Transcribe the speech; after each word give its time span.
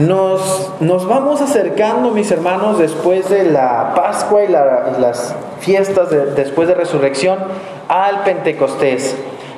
Nos, 0.00 0.70
nos 0.80 1.06
vamos 1.06 1.42
acercando, 1.42 2.10
mis 2.12 2.30
hermanos, 2.30 2.78
después 2.78 3.28
de 3.28 3.44
la 3.44 3.92
Pascua 3.94 4.42
y, 4.44 4.48
las 4.48 5.34
fiestas 5.60 6.08
después 6.34 6.68
de 6.68 6.74
resurrección, 6.74 7.38
al 7.86 8.22
Pentecostés. 8.22 9.14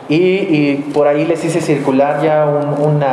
Y, 0.09 0.75
por 0.93 1.07
ahí 1.07 1.25
les 1.27 1.45
hice 1.45 1.61
circular 1.61 2.23
ya 2.23 2.45
un, 2.45 3.05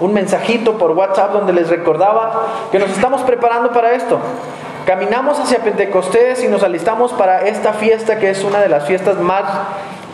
un 0.00 0.14
mensajito 0.14 0.78
por 0.78 0.92
WhatsApp 0.92 1.34
donde 1.34 1.52
les 1.52 1.68
recordaba 1.68 2.46
que 2.72 2.78
nos 2.78 2.88
estamos 2.90 3.20
preparando 3.22 3.70
para 3.72 3.92
esto. 3.92 4.18
Caminamos 4.86 5.38
hacia 5.38 5.58
Pentecostés 5.58 6.42
y 6.42 6.48
nos 6.48 6.62
alistamos 6.62 7.12
para 7.12 7.46
esta 7.46 7.74
fiesta 7.74 8.18
que 8.18 8.30
es 8.30 8.42
una 8.42 8.60
de 8.60 8.70
las 8.70 8.86
fiestas 8.86 9.18
más 9.18 9.44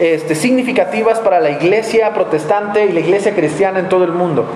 este, 0.00 0.34
significativas 0.34 1.20
para 1.20 1.38
la 1.38 1.50
iglesia 1.50 2.12
protestante 2.12 2.86
y 2.86 2.92
la 2.92 3.00
iglesia 3.00 3.36
cristiana 3.36 3.78
en 3.78 3.88
todo 3.88 4.02
el 4.02 4.12
mundo. 4.12 4.46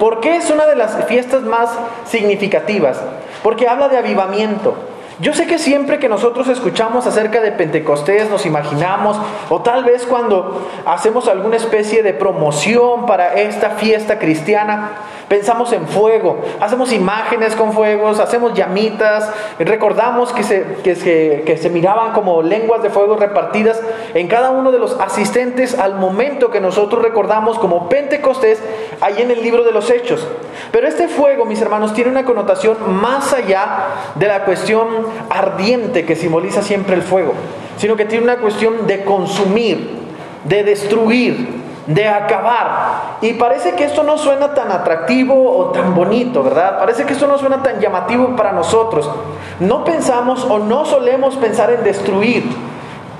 ¿Por 0.00 0.20
qué 0.20 0.36
es 0.36 0.48
una 0.48 0.64
de 0.64 0.76
las 0.76 1.04
fiestas 1.04 1.42
más 1.42 1.68
significativas? 2.06 3.02
Porque 3.42 3.68
habla 3.68 3.90
de 3.90 3.98
avivamiento. 3.98 4.74
Yo 5.18 5.34
sé 5.34 5.46
que 5.46 5.58
siempre 5.58 5.98
que 5.98 6.08
nosotros 6.08 6.48
escuchamos 6.48 7.06
acerca 7.06 7.42
de 7.42 7.52
Pentecostés 7.52 8.30
nos 8.30 8.46
imaginamos, 8.46 9.18
o 9.50 9.60
tal 9.60 9.84
vez 9.84 10.06
cuando 10.06 10.66
hacemos 10.86 11.28
alguna 11.28 11.56
especie 11.56 12.02
de 12.02 12.14
promoción 12.14 13.04
para 13.04 13.34
esta 13.34 13.72
fiesta 13.72 14.18
cristiana, 14.18 14.92
pensamos 15.30 15.72
en 15.72 15.86
fuego, 15.86 16.40
hacemos 16.58 16.92
imágenes 16.92 17.54
con 17.54 17.72
fuegos, 17.72 18.18
hacemos 18.18 18.52
llamitas, 18.52 19.30
recordamos 19.60 20.32
que 20.32 20.42
se, 20.42 20.78
que, 20.82 21.56
se 21.56 21.70
miraban 21.70 22.12
como 22.14 22.42
lenguas 22.42 22.82
de 22.82 22.90
fuego 22.90 23.14
repartidas 23.14 23.80
en 24.14 24.26
cada 24.26 24.50
uno 24.50 24.72
de 24.72 24.80
los 24.80 24.98
asistentes 24.98 25.78
al 25.78 25.94
momento 25.94 26.50
que 26.50 26.60
nosotros 26.60 27.00
recordamos 27.00 27.60
como 27.60 27.88
Pentecostés 27.88 28.60
ahí 29.00 29.22
en 29.22 29.30
el 29.30 29.40
libro 29.40 29.62
de 29.62 29.70
los 29.70 29.88
Hechos. 29.88 30.26
Pero 30.72 30.88
este 30.88 31.06
fuego, 31.06 31.44
mis 31.44 31.62
hermanos, 31.62 31.94
tiene 31.94 32.10
una 32.10 32.24
connotación 32.24 32.76
más 33.00 33.32
allá 33.32 33.84
de 34.16 34.26
la 34.26 34.44
cuestión 34.44 34.88
ardiente 35.30 36.04
que 36.04 36.16
simboliza 36.16 36.60
siempre 36.60 36.96
el 36.96 37.02
fuego, 37.02 37.34
sino 37.76 37.94
que 37.94 38.04
tiene 38.04 38.24
una 38.24 38.38
cuestión 38.38 38.88
de 38.88 39.04
consumir, 39.04 39.90
de 40.42 40.64
destruir, 40.64 41.59
de 41.86 42.08
acabar. 42.08 43.18
Y 43.20 43.34
parece 43.34 43.72
que 43.72 43.84
esto 43.84 44.02
no 44.02 44.18
suena 44.18 44.54
tan 44.54 44.70
atractivo 44.70 45.58
o 45.58 45.66
tan 45.66 45.94
bonito, 45.94 46.42
¿verdad? 46.42 46.78
Parece 46.78 47.04
que 47.04 47.12
esto 47.12 47.26
no 47.26 47.38
suena 47.38 47.62
tan 47.62 47.80
llamativo 47.80 48.36
para 48.36 48.52
nosotros. 48.52 49.10
No 49.60 49.84
pensamos 49.84 50.44
o 50.44 50.58
no 50.58 50.84
solemos 50.84 51.36
pensar 51.36 51.70
en 51.70 51.82
destruir, 51.84 52.44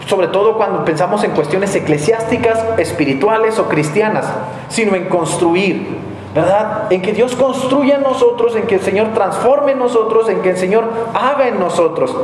sobre 0.06 0.28
todo 0.28 0.56
cuando 0.56 0.84
pensamos 0.84 1.24
en 1.24 1.32
cuestiones 1.32 1.74
eclesiásticas, 1.74 2.64
espirituales 2.78 3.58
o 3.58 3.68
cristianas, 3.68 4.26
sino 4.68 4.94
en 4.94 5.06
construir. 5.08 6.10
¿verdad? 6.34 6.92
En 6.92 7.02
que 7.02 7.12
Dios 7.12 7.34
construya 7.34 7.96
en 7.96 8.02
nosotros, 8.02 8.54
en 8.54 8.68
que 8.68 8.76
el 8.76 8.80
Señor 8.80 9.08
transforme 9.14 9.72
en 9.72 9.80
nosotros, 9.80 10.28
en 10.28 10.42
que 10.42 10.50
el 10.50 10.56
Señor 10.56 10.88
haga 11.12 11.48
en 11.48 11.58
nosotros. 11.58 12.14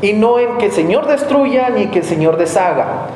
Y 0.00 0.14
no 0.14 0.40
en 0.40 0.58
que 0.58 0.66
el 0.66 0.72
Señor 0.72 1.06
destruya 1.06 1.70
ni 1.70 1.86
que 1.86 2.00
el 2.00 2.04
Señor 2.04 2.38
deshaga. 2.38 3.06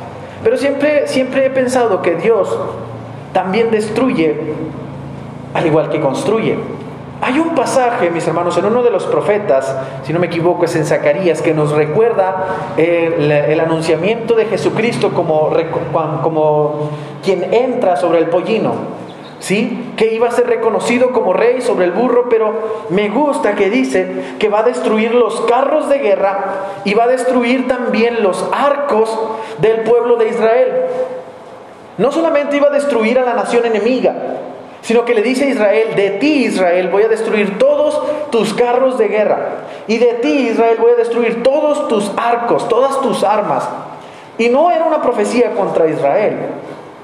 Pero 0.47 0.58
siempre, 0.58 1.08
siempre 1.08 1.44
he 1.44 1.50
pensado 1.50 2.02
que 2.02 2.14
Dios 2.14 2.56
también 3.33 3.72
destruye 3.72 4.36
al 5.52 5.66
igual 5.66 5.91
que 5.91 6.00
construye. 6.00 6.56
Hay 7.20 7.41
un 7.41 7.56
pasaje, 7.56 8.11
mis 8.11 8.28
hermanos, 8.28 8.56
en 8.56 8.67
uno 8.67 8.84
de 8.84 8.92
los 8.92 9.06
profetas, 9.06 9.77
si 10.05 10.12
no 10.12 10.20
me 10.20 10.28
equivoco, 10.28 10.64
es 10.64 10.77
en 10.77 10.84
Zacarías, 10.84 11.42
que 11.42 11.52
nos 11.52 11.72
recuerda 11.72 12.74
el, 12.77 13.58
anunciamiento 13.58 14.36
de 14.36 14.44
Jesucristo 14.44 15.12
como, 15.12 15.50
como 16.22 16.91
quien 17.24 17.52
entra 17.52 17.97
sobre 17.97 18.20
el 18.20 18.27
pollino. 18.27 18.72
¿Sí? 19.39 19.92
Que 19.97 20.15
iba 20.15 20.29
a 20.29 20.33
ser 20.33 20.47
reconocido 20.47 21.12
como 21.12 21.33
rey 21.33 21.61
sobre 21.61 21.84
el 21.87 21.92
burro, 21.92 22.29
pero 22.29 22.87
me 22.91 23.09
gusta 23.09 23.55
que 23.55 23.70
dice 23.70 24.37
que 24.39 24.48
va 24.48 24.61
a 24.61 24.65
destruir 24.65 25.15
los 25.15 25.41
carros 25.42 25.89
de 25.89 25.98
guerra 25.98 26.39
y 26.84 26.95
va 26.95 27.05
a 27.05 27.09
destruir 27.09 27.69
también 27.69 28.23
los 28.23 28.45
arcos 28.53 29.19
del 29.58 29.83
pueblo 29.83 30.17
de 30.17 30.29
Israel. 30.29 30.73
No 31.98 32.13
solamente 32.13 32.57
iba 32.57 32.69
a 32.69 32.73
destruir 32.73 33.19
a 33.19 33.25
la 33.25 33.35
nación 33.35 33.64
enemiga, 33.64 34.14
sino 34.83 35.05
que 35.05 35.14
le 35.14 35.23
dice 35.23 35.46
a 35.46 35.48
Israel, 35.48 35.95
de 35.96 36.11
ti 36.11 36.45
Israel 36.45 36.89
voy 36.92 37.02
a 37.02 37.08
destruir 37.08 37.58
todos 37.58 38.01
tus 38.30 38.55
carros 38.55 38.98
de 38.98 39.08
guerra, 39.08 39.39
y 39.89 39.98
de 39.98 40.14
ti 40.14 40.48
Israel 40.48 40.77
voy 40.80 40.92
a 40.92 40.96
destruir 40.96 41.42
todos 41.42 41.89
tus 41.89 42.13
arcos, 42.17 42.69
todas 42.69 43.01
tus 43.01 43.25
armas. 43.25 43.69
Y 44.39 44.48
no 44.48 44.70
era 44.70 44.85
una 44.85 45.01
profecía 45.01 45.52
contra 45.55 45.89
Israel, 45.89 46.36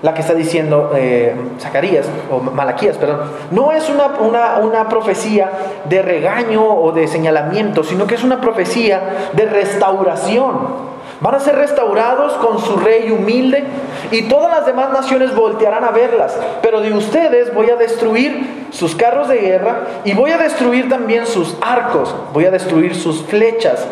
la 0.02 0.14
que 0.14 0.20
está 0.20 0.34
diciendo 0.34 0.92
eh, 0.96 1.34
Zacarías, 1.60 2.06
o 2.30 2.40
Malaquías, 2.40 2.98
perdón, 2.98 3.20
no 3.52 3.70
es 3.70 3.88
una, 3.88 4.06
una, 4.20 4.58
una, 4.58 4.88
profecía 4.88 5.50
de 5.84 6.02
regaño 6.02 6.64
o 6.64 6.90
de 6.90 7.06
señalamiento, 7.06 7.84
sino 7.84 8.06
que 8.06 8.16
es 8.16 8.24
una 8.24 8.40
profecía 8.40 9.30
de 9.32 9.46
restauración. 9.46 10.92
Van 11.20 11.36
a 11.36 11.38
ser 11.38 11.54
restaurados 11.54 12.32
con 12.34 12.58
su 12.58 12.78
rey 12.78 13.12
humilde 13.12 13.62
y 14.10 14.22
todas 14.22 14.50
las 14.50 14.66
demás 14.66 14.92
naciones 14.92 15.36
voltearán 15.36 15.84
a 15.84 15.92
verlas. 15.92 16.36
Pero 16.62 16.80
de 16.80 16.92
ustedes 16.92 17.54
voy 17.54 17.70
a 17.70 17.76
destruir 17.76 18.66
sus 18.72 18.96
carros 18.96 19.28
de 19.28 19.38
guerra 19.38 19.82
y 20.04 20.14
voy 20.14 20.32
a 20.32 20.38
destruir 20.38 20.88
también 20.88 21.26
sus 21.26 21.56
arcos, 21.60 22.12
voy 22.32 22.46
a 22.46 22.50
destruir 22.50 22.96
sus 22.96 23.22
flechas. 23.22 23.86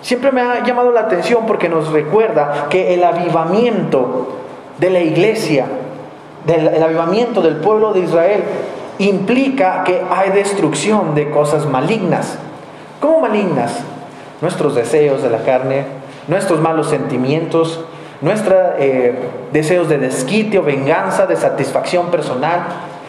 Siempre 0.00 0.32
me 0.32 0.40
ha 0.40 0.64
llamado 0.64 0.90
la 0.90 1.00
atención 1.00 1.44
porque 1.46 1.68
nos 1.68 1.92
recuerda 1.92 2.66
que 2.70 2.94
el 2.94 3.04
avivamiento 3.04 4.43
de 4.78 4.90
la 4.90 5.00
iglesia, 5.00 5.66
del 6.46 6.82
avivamiento 6.82 7.40
del 7.40 7.56
pueblo 7.56 7.92
de 7.92 8.00
Israel, 8.00 8.42
implica 8.98 9.84
que 9.84 10.02
hay 10.10 10.30
destrucción 10.30 11.14
de 11.14 11.30
cosas 11.30 11.66
malignas. 11.66 12.38
¿Cómo 13.00 13.20
malignas? 13.20 13.80
Nuestros 14.40 14.74
deseos 14.74 15.22
de 15.22 15.30
la 15.30 15.38
carne, 15.38 15.84
nuestros 16.28 16.60
malos 16.60 16.88
sentimientos, 16.88 17.84
nuestros 18.20 18.58
eh, 18.78 19.14
deseos 19.52 19.88
de 19.88 19.98
desquite 19.98 20.58
o 20.58 20.62
venganza, 20.62 21.26
de 21.26 21.36
satisfacción 21.36 22.06
personal, 22.10 22.66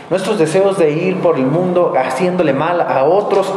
nuestros 0.09 0.37
deseos 0.37 0.77
de 0.77 0.91
ir 0.91 1.17
por 1.17 1.37
el 1.37 1.45
mundo 1.45 1.93
haciéndole 1.97 2.53
mal 2.53 2.81
a 2.81 3.03
otros 3.05 3.51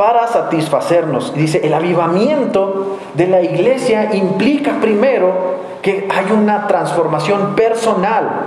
para 0.00 0.26
satisfacernos. 0.28 1.34
dice, 1.34 1.60
el 1.62 1.74
avivamiento 1.74 2.96
de 3.12 3.26
la 3.26 3.42
iglesia 3.42 4.14
implica 4.14 4.80
primero 4.80 5.56
que 5.82 6.08
hay 6.10 6.32
una 6.32 6.66
transformación 6.66 7.54
personal 7.54 8.46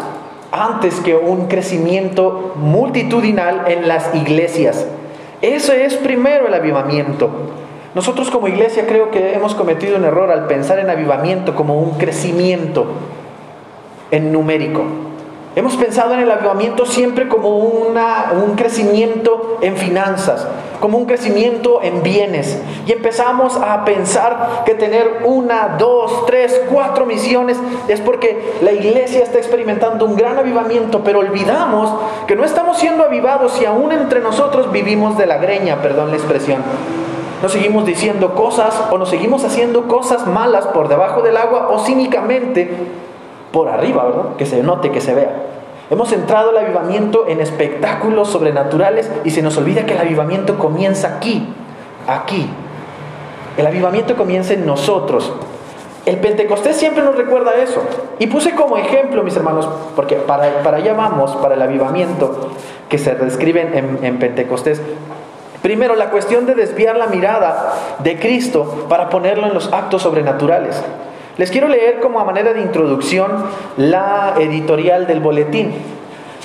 antes 0.51 0.99
que 1.01 1.15
un 1.15 1.45
crecimiento 1.45 2.53
multitudinal 2.55 3.65
en 3.67 3.87
las 3.87 4.15
iglesias. 4.15 4.87
Eso 5.43 5.73
es 5.73 5.93
primero 5.93 6.47
el 6.47 6.55
avivamiento. 6.55 7.29
Nosotros 7.93 8.31
como 8.31 8.47
iglesia 8.47 8.87
creo 8.87 9.11
que 9.11 9.35
hemos 9.35 9.53
cometido 9.53 9.97
un 9.97 10.05
error 10.05 10.31
al 10.31 10.47
pensar 10.47 10.79
en 10.79 10.89
avivamiento 10.89 11.53
como 11.53 11.77
un 11.77 11.99
crecimiento 11.99 12.87
en 14.09 14.31
numérico. 14.31 14.85
Hemos 15.55 15.75
pensado 15.75 16.15
en 16.15 16.21
el 16.21 16.31
avivamiento 16.31 16.87
siempre 16.87 17.27
como 17.27 17.57
una, 17.57 18.33
un 18.43 18.55
crecimiento 18.55 19.59
en 19.61 19.77
finanzas, 19.77 20.47
como 20.79 20.97
un 20.97 21.05
crecimiento 21.05 21.81
en 21.83 22.01
bienes. 22.01 22.59
Y 22.87 22.91
empezamos 22.91 23.57
a 23.57 23.85
pensar 23.85 24.63
que 24.65 24.73
tener 24.73 25.21
una, 25.25 25.75
dos, 25.77 26.25
tres, 26.25 26.59
cuatro 26.71 27.05
misiones 27.05 27.59
es 27.87 28.01
porque 28.01 28.55
la 28.61 28.71
iglesia 28.71 29.21
está 29.21 29.37
experimentando 29.37 30.05
un 30.05 30.15
gran 30.15 30.39
avivamiento, 30.39 31.03
pero 31.03 31.19
olvidamos 31.19 31.93
que 32.25 32.35
no 32.35 32.45
estamos 32.45 32.79
siendo 32.79 33.03
avivados 33.03 33.61
y 33.61 33.65
aún 33.65 33.91
entre 33.91 34.21
nosotros 34.21 34.71
vivimos 34.71 35.19
de 35.19 35.27
la 35.27 35.37
greña, 35.37 35.83
perdón 35.83 36.09
la 36.09 36.17
expresión. 36.17 36.63
Nos 37.43 37.51
seguimos 37.51 37.85
diciendo 37.85 38.33
cosas 38.33 38.73
o 38.89 38.97
nos 38.97 39.09
seguimos 39.09 39.43
haciendo 39.43 39.87
cosas 39.87 40.25
malas 40.25 40.65
por 40.67 40.87
debajo 40.87 41.21
del 41.21 41.37
agua 41.37 41.67
o 41.69 41.85
cínicamente 41.85 43.02
por 43.53 43.69
arriba, 43.69 44.03
¿verdad? 44.03 44.35
Que 44.35 44.47
se 44.47 44.63
note, 44.63 44.89
que 44.89 44.99
se 44.99 45.13
vea. 45.13 45.31
Hemos 45.91 46.11
entrado 46.11 46.49
el 46.49 46.57
avivamiento 46.57 47.27
en 47.27 47.39
espectáculos 47.39 48.29
sobrenaturales 48.29 49.11
y 49.23 49.29
se 49.29 49.43
nos 49.43 49.55
olvida 49.57 49.85
que 49.85 49.93
el 49.93 49.99
avivamiento 49.99 50.57
comienza 50.57 51.17
aquí, 51.17 51.47
aquí. 52.07 52.49
El 53.55 53.67
avivamiento 53.67 54.15
comienza 54.17 54.53
en 54.53 54.65
nosotros. 54.65 55.31
El 56.07 56.17
Pentecostés 56.17 56.77
siempre 56.77 57.03
nos 57.03 57.15
recuerda 57.15 57.53
eso. 57.55 57.83
Y 58.17 58.25
puse 58.25 58.55
como 58.55 58.75
ejemplo, 58.77 59.23
mis 59.23 59.35
hermanos, 59.35 59.69
porque 59.95 60.15
para, 60.15 60.63
para 60.63 60.77
allá 60.77 60.95
vamos, 60.95 61.35
para 61.35 61.53
el 61.53 61.61
avivamiento 61.61 62.49
que 62.89 62.97
se 62.97 63.13
describe 63.13 63.61
en 64.01 64.17
Pentecostés. 64.17 64.81
Primero, 65.61 65.95
la 65.95 66.09
cuestión 66.09 66.47
de 66.47 66.55
desviar 66.55 66.97
la 66.97 67.05
mirada 67.05 67.73
de 67.99 68.19
Cristo 68.19 68.87
para 68.89 69.09
ponerlo 69.09 69.45
en 69.45 69.53
los 69.53 69.71
actos 69.71 70.01
sobrenaturales. 70.01 70.83
Les 71.37 71.49
quiero 71.49 71.67
leer 71.67 71.99
como 71.99 72.19
a 72.19 72.25
manera 72.25 72.53
de 72.53 72.61
introducción 72.61 73.31
la 73.77 74.35
editorial 74.37 75.07
del 75.07 75.19
boletín. 75.19 75.73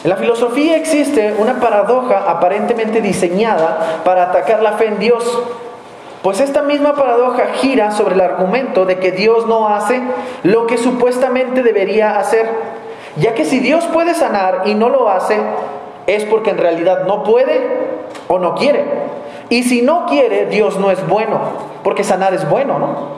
En 0.03 0.11
la 0.11 0.17
filosofía 0.17 0.77
existe 0.77 1.35
una 1.37 1.61
paradoja 1.61 2.25
aparentemente 2.27 3.03
diseñada 3.03 4.01
para 4.05 4.23
atacar 4.25 4.63
la 4.63 4.73
fe 4.73 4.87
en 4.87 4.99
Dios, 4.99 5.43
pues 6.23 6.41
esta 6.41 6.63
misma 6.63 6.95
paradoja 6.95 7.49
gira 7.55 7.91
sobre 7.91 8.15
el 8.15 8.23
argumento 8.23 8.87
de 8.87 8.99
que 8.99 9.13
Dios 9.13 9.47
no 9.47 9.69
hace 9.69 10.01
lo 10.43 10.67
que 10.67 10.79
supuestamente 10.79 11.63
debería 11.63 12.19
hacer, 12.19 12.49
ya 13.17 13.35
que 13.35 13.45
si 13.45 13.61
Dios 13.61 13.85
puede 13.87 14.15
sanar 14.15 14.63
y 14.65 14.75
no 14.75 14.89
lo 14.89 15.11
hace, 15.11 15.39
es 16.07 16.25
porque 16.25 16.51
en 16.51 16.59
realidad 16.59 17.05
no 17.07 17.25
puede 17.25 17.61
o 18.29 18.39
no 18.39 18.55
quiere. 18.55 18.85
Y 19.51 19.65
si 19.65 19.83
no 19.83 20.07
quiere, 20.07 20.47
Dios 20.47 20.79
no 20.79 20.91
es 20.91 21.07
bueno, 21.07 21.41
porque 21.85 22.05
sanar 22.05 22.33
es 22.33 22.49
bueno, 22.49 22.79
¿no? 22.79 23.18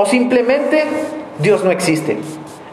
O 0.00 0.06
simplemente 0.06 0.84
Dios 1.40 1.64
no 1.64 1.72
existe. 1.72 2.18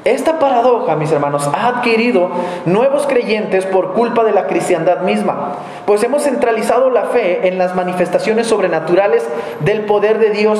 Esta 0.05 0.37
paradoja, 0.37 0.95
mis 0.95 1.11
hermanos, 1.11 1.49
ha 1.51 1.67
adquirido 1.67 2.29
nuevos 2.67 3.07
creyentes 3.07 3.65
por 3.65 3.93
culpa 3.93 4.23
de 4.23 4.33
la 4.33 4.45
cristiandad 4.45 4.99
misma, 4.99 5.53
pues 5.87 6.03
hemos 6.03 6.21
centralizado 6.21 6.91
la 6.91 7.05
fe 7.05 7.47
en 7.47 7.57
las 7.57 7.75
manifestaciones 7.75 8.45
sobrenaturales 8.45 9.27
del 9.61 9.85
poder 9.85 10.19
de 10.19 10.29
Dios, 10.29 10.59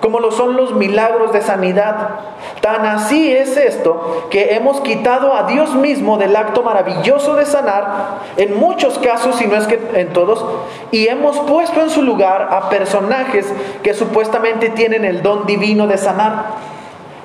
como 0.00 0.18
lo 0.18 0.32
son 0.32 0.56
los 0.56 0.74
milagros 0.74 1.34
de 1.34 1.42
sanidad. 1.42 2.20
Tan 2.62 2.86
así 2.86 3.30
es 3.30 3.58
esto 3.58 4.28
que 4.30 4.54
hemos 4.54 4.80
quitado 4.80 5.34
a 5.34 5.42
Dios 5.42 5.74
mismo 5.74 6.16
del 6.16 6.34
acto 6.34 6.62
maravilloso 6.62 7.34
de 7.34 7.44
sanar, 7.44 8.20
en 8.38 8.58
muchos 8.58 8.98
casos, 8.98 9.36
si 9.36 9.46
no 9.46 9.56
es 9.56 9.66
que 9.66 9.78
en 9.92 10.14
todos, 10.14 10.42
y 10.90 11.08
hemos 11.08 11.38
puesto 11.40 11.82
en 11.82 11.90
su 11.90 12.00
lugar 12.00 12.48
a 12.50 12.70
personajes 12.70 13.52
que 13.82 13.92
supuestamente 13.92 14.70
tienen 14.70 15.04
el 15.04 15.20
don 15.20 15.44
divino 15.44 15.86
de 15.86 15.98
sanar. 15.98 16.75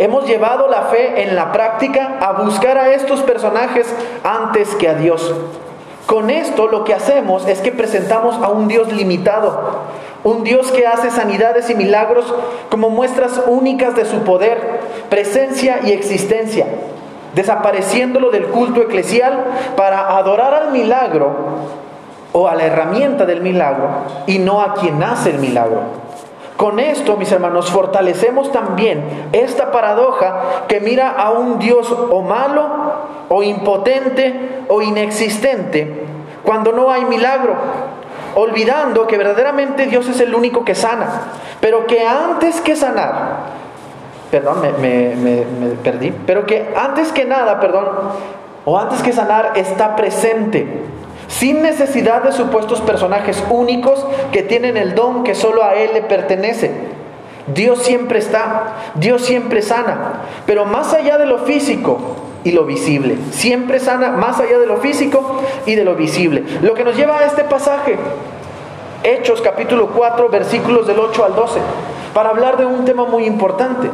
Hemos 0.01 0.25
llevado 0.25 0.67
la 0.67 0.85
fe 0.85 1.21
en 1.21 1.35
la 1.35 1.51
práctica 1.51 2.17
a 2.21 2.31
buscar 2.41 2.75
a 2.75 2.91
estos 2.91 3.21
personajes 3.21 3.85
antes 4.23 4.73
que 4.73 4.89
a 4.89 4.95
Dios. 4.95 5.31
Con 6.07 6.31
esto 6.31 6.65
lo 6.65 6.83
que 6.85 6.95
hacemos 6.95 7.47
es 7.47 7.59
que 7.59 7.71
presentamos 7.71 8.35
a 8.43 8.49
un 8.49 8.67
Dios 8.67 8.91
limitado, 8.91 9.81
un 10.23 10.43
Dios 10.43 10.71
que 10.71 10.87
hace 10.87 11.11
sanidades 11.11 11.69
y 11.69 11.75
milagros 11.75 12.33
como 12.71 12.89
muestras 12.89 13.43
únicas 13.45 13.95
de 13.95 14.05
su 14.05 14.23
poder, 14.23 14.79
presencia 15.11 15.81
y 15.83 15.91
existencia, 15.91 16.65
desapareciéndolo 17.35 18.31
del 18.31 18.47
culto 18.47 18.81
eclesial 18.81 19.45
para 19.77 20.17
adorar 20.17 20.55
al 20.55 20.71
milagro 20.71 21.29
o 22.33 22.47
a 22.47 22.55
la 22.55 22.63
herramienta 22.63 23.27
del 23.27 23.41
milagro 23.41 23.87
y 24.25 24.39
no 24.39 24.61
a 24.61 24.73
quien 24.73 25.03
hace 25.03 25.29
el 25.29 25.37
milagro. 25.37 26.10
Con 26.61 26.79
esto, 26.79 27.17
mis 27.17 27.31
hermanos, 27.31 27.71
fortalecemos 27.71 28.51
también 28.51 29.03
esta 29.31 29.71
paradoja 29.71 30.65
que 30.67 30.79
mira 30.79 31.09
a 31.09 31.31
un 31.31 31.57
Dios 31.57 31.91
o 31.91 32.21
malo, 32.21 32.69
o 33.29 33.41
impotente, 33.41 34.61
o 34.67 34.79
inexistente, 34.83 36.05
cuando 36.43 36.71
no 36.71 36.91
hay 36.91 37.05
milagro, 37.05 37.55
olvidando 38.35 39.07
que 39.07 39.17
verdaderamente 39.17 39.87
Dios 39.87 40.07
es 40.07 40.21
el 40.21 40.35
único 40.35 40.63
que 40.63 40.75
sana, 40.75 41.31
pero 41.59 41.87
que 41.87 42.05
antes 42.05 42.61
que 42.61 42.75
sanar, 42.75 43.37
perdón, 44.29 44.61
me, 44.61 45.75
perdí, 45.83 46.13
pero 46.27 46.45
que 46.45 46.75
antes 46.77 47.11
que 47.11 47.25
nada, 47.25 47.59
perdón, 47.59 47.87
o 48.65 48.77
antes 48.77 49.01
que 49.01 49.13
sanar, 49.13 49.53
está 49.55 49.95
presente 49.95 50.67
sin 51.31 51.61
necesidad 51.61 52.23
de 52.23 52.33
supuestos 52.33 52.81
personajes 52.81 53.41
únicos 53.49 54.05
que 54.31 54.43
tienen 54.43 54.77
el 54.77 54.95
don 54.95 55.23
que 55.23 55.33
solo 55.33 55.63
a 55.63 55.75
Él 55.75 55.91
le 55.93 56.01
pertenece. 56.01 56.71
Dios 57.47 57.81
siempre 57.83 58.19
está, 58.19 58.75
Dios 58.95 59.23
siempre 59.23 59.61
sana, 59.61 60.23
pero 60.45 60.65
más 60.65 60.93
allá 60.93 61.17
de 61.17 61.25
lo 61.25 61.39
físico 61.39 61.99
y 62.43 62.51
lo 62.51 62.65
visible, 62.65 63.17
siempre 63.31 63.79
sana 63.79 64.11
más 64.11 64.39
allá 64.39 64.59
de 64.59 64.67
lo 64.67 64.77
físico 64.77 65.39
y 65.65 65.75
de 65.75 65.83
lo 65.83 65.95
visible. 65.95 66.43
Lo 66.61 66.73
que 66.73 66.83
nos 66.83 66.95
lleva 66.95 67.17
a 67.17 67.25
este 67.25 67.43
pasaje, 67.43 67.97
Hechos 69.03 69.41
capítulo 69.41 69.87
4, 69.87 70.29
versículos 70.29 70.85
del 70.85 70.99
8 70.99 71.25
al 71.25 71.35
12, 71.35 71.59
para 72.13 72.29
hablar 72.29 72.57
de 72.57 72.65
un 72.65 72.85
tema 72.85 73.05
muy 73.05 73.25
importante. 73.25 73.89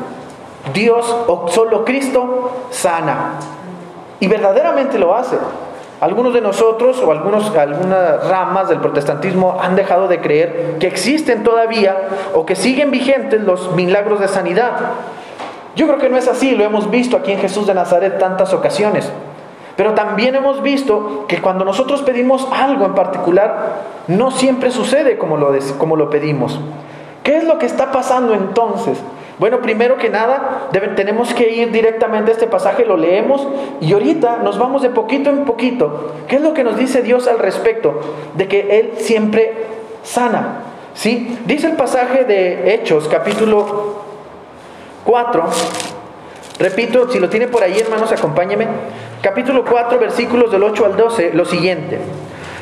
Dios 0.74 1.16
o 1.28 1.48
solo 1.48 1.86
Cristo 1.86 2.52
sana. 2.72 3.36
Y 4.20 4.28
verdaderamente 4.28 4.98
lo 4.98 5.16
hace. 5.16 5.38
Algunos 6.00 6.34
de 6.34 6.42
nosotros 6.42 7.02
o 7.02 7.12
algunas 7.12 7.52
ramas 8.30 8.70
del 8.70 8.80
protestantismo 8.80 9.58
han 9.60 9.76
dejado 9.76 10.08
de 10.08 10.22
creer 10.22 10.76
que 10.80 10.88
existen 10.88 11.44
todavía 11.44 11.98
o 12.36 12.46
que 12.46 12.56
siguen 12.56 12.92
vigentes 12.92 13.42
los 13.42 13.74
milagros 13.74 14.20
de 14.20 14.28
sanidad. 14.28 14.74
Yo 15.76 15.88
creo 15.88 15.98
que 15.98 16.10
no 16.10 16.18
es 16.18 16.28
así, 16.28 16.52
lo 16.52 16.64
hemos 16.64 16.92
visto 16.92 17.18
aquí 17.18 17.32
en 17.32 17.40
Jesús 17.40 17.66
de 17.66 17.74
Nazaret 17.74 18.20
tantas 18.20 18.54
ocasiones. 18.54 19.12
Pero 19.76 19.94
también 19.94 20.36
hemos 20.36 20.62
visto 20.62 21.26
que 21.28 21.40
cuando 21.40 21.66
nosotros 21.66 22.02
pedimos 22.04 22.48
algo 22.52 22.86
en 22.86 22.96
particular, 22.96 23.76
no 24.08 24.32
siempre 24.32 24.72
sucede 24.72 25.18
como 25.18 25.38
lo, 25.38 25.52
como 25.78 25.96
lo 25.96 26.10
pedimos. 26.10 26.60
¿Qué 27.24 27.38
es 27.38 27.44
lo 27.44 27.58
que 27.60 27.66
está 27.66 27.92
pasando 27.92 28.34
entonces? 28.34 29.00
Bueno, 29.40 29.62
primero 29.62 29.98
que 29.98 30.10
nada, 30.10 30.70
tenemos 30.96 31.34
que 31.34 31.50
ir 31.50 31.72
directamente 31.72 32.32
a 32.32 32.34
este 32.34 32.48
pasaje, 32.48 32.86
lo 32.86 32.98
leemos 32.98 33.48
y 33.80 33.94
ahorita 33.94 34.38
nos 34.38 34.58
vamos 34.58 34.82
de 34.82 34.90
poquito 34.90 35.30
en 35.30 35.46
poquito. 35.46 36.14
¿Qué 36.28 36.38
es 36.38 36.42
lo 36.42 36.56
que 36.56 36.64
nos 36.64 36.76
dice 36.76 37.04
Dios 37.04 37.28
al 37.28 37.38
respecto? 37.38 38.00
De 38.34 38.48
que 38.48 38.80
Él 38.80 38.94
siempre 38.98 39.54
sana. 40.02 40.64
¿Sí? 40.96 41.38
Dice 41.46 41.68
el 41.68 41.74
pasaje 41.74 42.24
de 42.24 42.74
Hechos, 42.74 43.08
capítulo 43.08 44.02
4. 45.04 45.44
Repito, 46.58 47.12
si 47.12 47.20
lo 47.20 47.30
tiene 47.30 47.48
por 47.48 47.62
ahí, 47.62 47.78
hermanos, 47.78 48.12
acompáñeme. 48.12 48.66
Capítulo 49.22 49.64
4, 49.64 50.00
versículos 50.00 50.52
del 50.52 50.64
8 50.64 50.86
al 50.86 50.98
12, 50.98 51.32
lo 51.36 51.46
siguiente. 51.46 52.00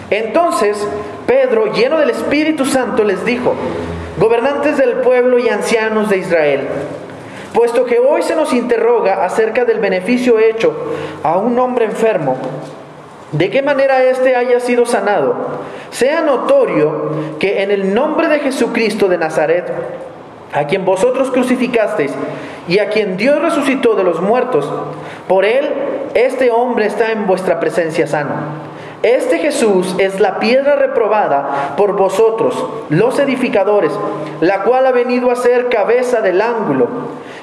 Entonces, 0.10 0.86
Pedro, 1.26 1.72
lleno 1.74 1.98
del 1.98 2.10
Espíritu 2.10 2.66
Santo, 2.66 3.06
les 3.06 3.24
dijo, 3.24 3.56
gobernantes 4.18 4.78
del 4.78 4.96
pueblo 4.96 5.40
y 5.40 5.50
ancianos 5.50 6.10
de 6.10 6.18
Israel, 6.18 6.62
puesto 7.54 7.86
que 7.86 8.00
hoy 8.00 8.22
se 8.22 8.36
nos 8.36 8.54
interroga 8.54 9.26
acerca 9.26 9.66
del 9.66 9.80
beneficio 9.80 10.40
hecho 10.40 10.74
a 11.24 11.38
un 11.38 11.58
hombre 11.60 11.86
enfermo, 11.86 12.38
de 13.32 13.50
qué 13.50 13.62
manera 13.62 14.04
éste 14.04 14.36
haya 14.36 14.60
sido 14.60 14.86
sanado, 14.86 15.36
sea 15.92 16.22
notorio 16.22 17.38
que 17.40 17.64
en 17.64 17.72
el 17.72 17.94
nombre 17.94 18.28
de 18.30 18.40
Jesucristo 18.40 19.08
de 19.08 19.18
Nazaret, 19.18 19.72
a 20.54 20.68
quien 20.68 20.86
vosotros 20.86 21.32
crucificasteis 21.32 22.14
y 22.68 22.80
a 22.80 22.90
quien 22.90 23.18
Dios 23.18 23.42
resucitó 23.42 23.96
de 23.96 24.04
los 24.04 24.22
muertos, 24.22 24.72
por 25.28 25.44
él 25.44 25.70
este 26.14 26.50
hombre 26.50 26.86
está 26.86 27.12
en 27.12 27.28
vuestra 27.28 27.60
presencia 27.60 28.08
sano. 28.08 28.75
Este 29.06 29.38
Jesús 29.38 29.94
es 30.00 30.20
la 30.20 30.40
piedra 30.40 30.76
reprobada 30.76 31.76
por 31.78 31.96
vosotros, 31.96 32.56
los 32.90 33.20
edificadores, 33.20 33.92
la 34.42 34.64
cual 34.64 34.88
ha 34.88 34.92
venido 34.92 35.30
a 35.30 35.36
ser 35.36 35.70
cabeza 35.70 36.22
del 36.22 36.42
ángulo. 36.42 36.88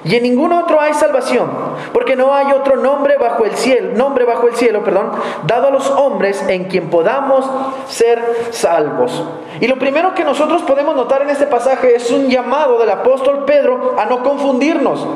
Y 0.02 0.16
en 0.16 0.24
ningún 0.24 0.52
otro 0.52 0.80
hay 0.80 0.92
salvación, 0.92 1.48
porque 1.92 2.16
no 2.16 2.34
hay 2.34 2.50
otro 2.50 2.78
nombre 2.78 3.16
bajo 3.16 3.44
el 3.44 3.52
cielo, 3.52 3.96
nombre 3.96 4.24
bajo 4.24 4.48
el 4.48 4.56
cielo, 4.56 4.82
perdón, 4.82 5.12
dado 5.46 5.68
a 5.68 5.70
los 5.70 5.88
hombres 5.88 6.44
en 6.48 6.64
quien 6.64 6.90
podamos 6.90 7.48
ser 7.86 8.48
salvos. 8.50 9.22
Y 9.60 9.68
lo 9.68 9.78
primero 9.78 10.16
que 10.16 10.24
nosotros 10.24 10.62
podemos 10.62 10.96
notar 10.96 11.22
en 11.22 11.30
este 11.30 11.46
pasaje 11.46 11.94
es 11.94 12.10
un 12.10 12.28
llamado 12.28 12.80
del 12.80 12.90
apóstol 12.90 13.44
Pedro 13.44 13.94
a 14.00 14.06
no 14.06 14.24
confundirnos. 14.24 15.06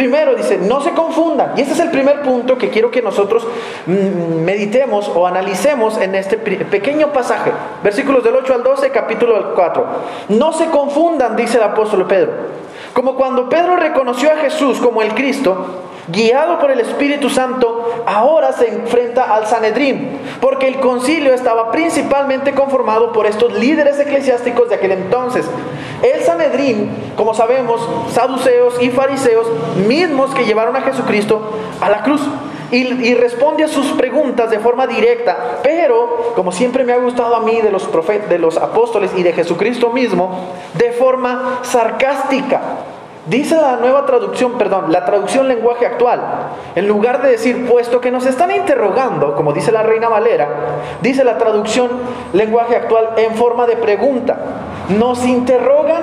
Primero 0.00 0.34
dice, 0.34 0.56
no 0.56 0.80
se 0.80 0.92
confundan. 0.92 1.52
Y 1.58 1.60
este 1.60 1.74
es 1.74 1.80
el 1.80 1.90
primer 1.90 2.22
punto 2.22 2.56
que 2.56 2.70
quiero 2.70 2.90
que 2.90 3.02
nosotros 3.02 3.46
mm, 3.84 4.42
meditemos 4.42 5.10
o 5.14 5.26
analicemos 5.26 5.98
en 5.98 6.14
este 6.14 6.38
pequeño 6.38 7.12
pasaje. 7.12 7.52
Versículos 7.84 8.24
del 8.24 8.34
8 8.34 8.54
al 8.54 8.62
12, 8.62 8.88
capítulo 8.92 9.54
4. 9.54 9.86
No 10.30 10.54
se 10.54 10.70
confundan, 10.70 11.36
dice 11.36 11.58
el 11.58 11.64
apóstol 11.64 12.06
Pedro. 12.06 12.32
Como 12.94 13.14
cuando 13.14 13.50
Pedro 13.50 13.76
reconoció 13.76 14.32
a 14.32 14.36
Jesús 14.36 14.78
como 14.78 15.02
el 15.02 15.12
Cristo, 15.12 15.66
guiado 16.10 16.58
por 16.58 16.70
el 16.70 16.80
Espíritu 16.80 17.30
Santo, 17.30 18.04
ahora 18.06 18.52
se 18.52 18.68
enfrenta 18.68 19.34
al 19.34 19.46
Sanedrín, 19.46 20.18
porque 20.40 20.68
el 20.68 20.80
concilio 20.80 21.32
estaba 21.34 21.70
principalmente 21.70 22.54
conformado 22.54 23.12
por 23.12 23.26
estos 23.26 23.52
líderes 23.52 23.98
eclesiásticos 23.98 24.68
de 24.68 24.76
aquel 24.76 24.92
entonces. 24.92 25.46
El 26.02 26.22
Sanedrín, 26.22 26.90
como 27.16 27.34
sabemos, 27.34 27.86
saduceos 28.12 28.80
y 28.80 28.90
fariseos, 28.90 29.46
mismos 29.86 30.34
que 30.34 30.44
llevaron 30.44 30.76
a 30.76 30.82
Jesucristo 30.82 31.40
a 31.80 31.90
la 31.90 32.02
cruz. 32.02 32.22
Y, 32.72 33.14
responde 33.14 33.64
a 33.64 33.68
sus 33.68 33.86
preguntas 33.92 34.48
de 34.48 34.60
forma 34.60 34.86
directa, 34.86 35.58
pero 35.60 36.32
como 36.36 36.52
siempre 36.52 36.84
me 36.84 36.92
ha 36.92 36.98
gustado 36.98 37.34
a 37.34 37.40
mí 37.40 37.60
de 37.60 37.72
los, 37.72 37.88
de 38.28 38.38
los 38.38 38.56
apóstoles 38.58 39.10
y 39.16 39.24
de 39.24 39.32
Jesucristo 39.32 39.90
mismo, 39.90 40.52
de 40.74 40.92
forma 40.92 41.58
sarcástica. 41.62 42.60
Dice 43.30 43.54
la 43.54 43.76
nueva 43.76 44.06
traducción, 44.06 44.58
perdón, 44.58 44.90
la 44.90 45.04
traducción 45.04 45.46
lenguaje 45.46 45.86
actual, 45.86 46.20
en 46.74 46.88
lugar 46.88 47.22
de 47.22 47.30
decir, 47.30 47.68
puesto 47.68 48.00
que 48.00 48.10
nos 48.10 48.26
están 48.26 48.50
interrogando, 48.50 49.36
como 49.36 49.52
dice 49.52 49.70
la 49.70 49.84
Reina 49.84 50.08
Valera, 50.08 50.48
dice 51.00 51.22
la 51.22 51.38
traducción 51.38 51.90
lenguaje 52.32 52.74
actual 52.74 53.10
en 53.18 53.36
forma 53.36 53.68
de 53.68 53.76
pregunta. 53.76 54.36
Nos 54.88 55.24
interrogan, 55.24 56.02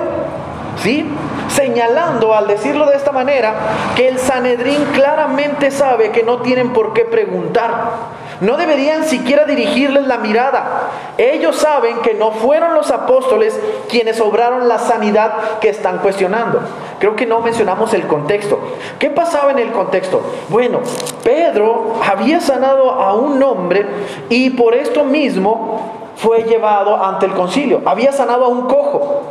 ¿sí? 0.82 1.06
Señalando 1.48 2.32
al 2.32 2.46
decirlo 2.46 2.86
de 2.86 2.96
esta 2.96 3.12
manera 3.12 3.52
que 3.94 4.08
el 4.08 4.18
Sanedrín 4.18 4.82
claramente 4.94 5.70
sabe 5.70 6.12
que 6.12 6.22
no 6.22 6.38
tienen 6.38 6.72
por 6.72 6.94
qué 6.94 7.04
preguntar 7.04 8.17
no 8.40 8.56
deberían 8.56 9.04
siquiera 9.04 9.44
dirigirles 9.44 10.06
la 10.06 10.18
mirada. 10.18 10.90
Ellos 11.18 11.56
saben 11.56 12.00
que 12.02 12.14
no 12.14 12.30
fueron 12.30 12.74
los 12.74 12.90
apóstoles 12.90 13.58
quienes 13.88 14.20
obraron 14.20 14.68
la 14.68 14.78
sanidad 14.78 15.58
que 15.60 15.68
están 15.68 15.98
cuestionando. 15.98 16.60
creo 16.98 17.16
que 17.16 17.26
no 17.26 17.40
mencionamos 17.40 17.94
el 17.94 18.06
contexto. 18.06 18.58
¿Qué 18.98 19.10
pasaba 19.10 19.52
en 19.52 19.58
el 19.58 19.72
contexto? 19.72 20.20
Bueno, 20.48 20.80
Pedro 21.22 21.94
había 22.04 22.40
sanado 22.40 22.90
a 22.90 23.14
un 23.14 23.42
hombre 23.42 23.86
y 24.28 24.50
por 24.50 24.74
esto 24.74 25.04
mismo 25.04 26.12
fue 26.16 26.44
llevado 26.44 27.02
ante 27.02 27.26
el 27.26 27.32
concilio. 27.32 27.82
Había 27.86 28.12
sanado 28.12 28.44
a 28.44 28.48
un 28.48 28.62
cojo. 28.62 29.22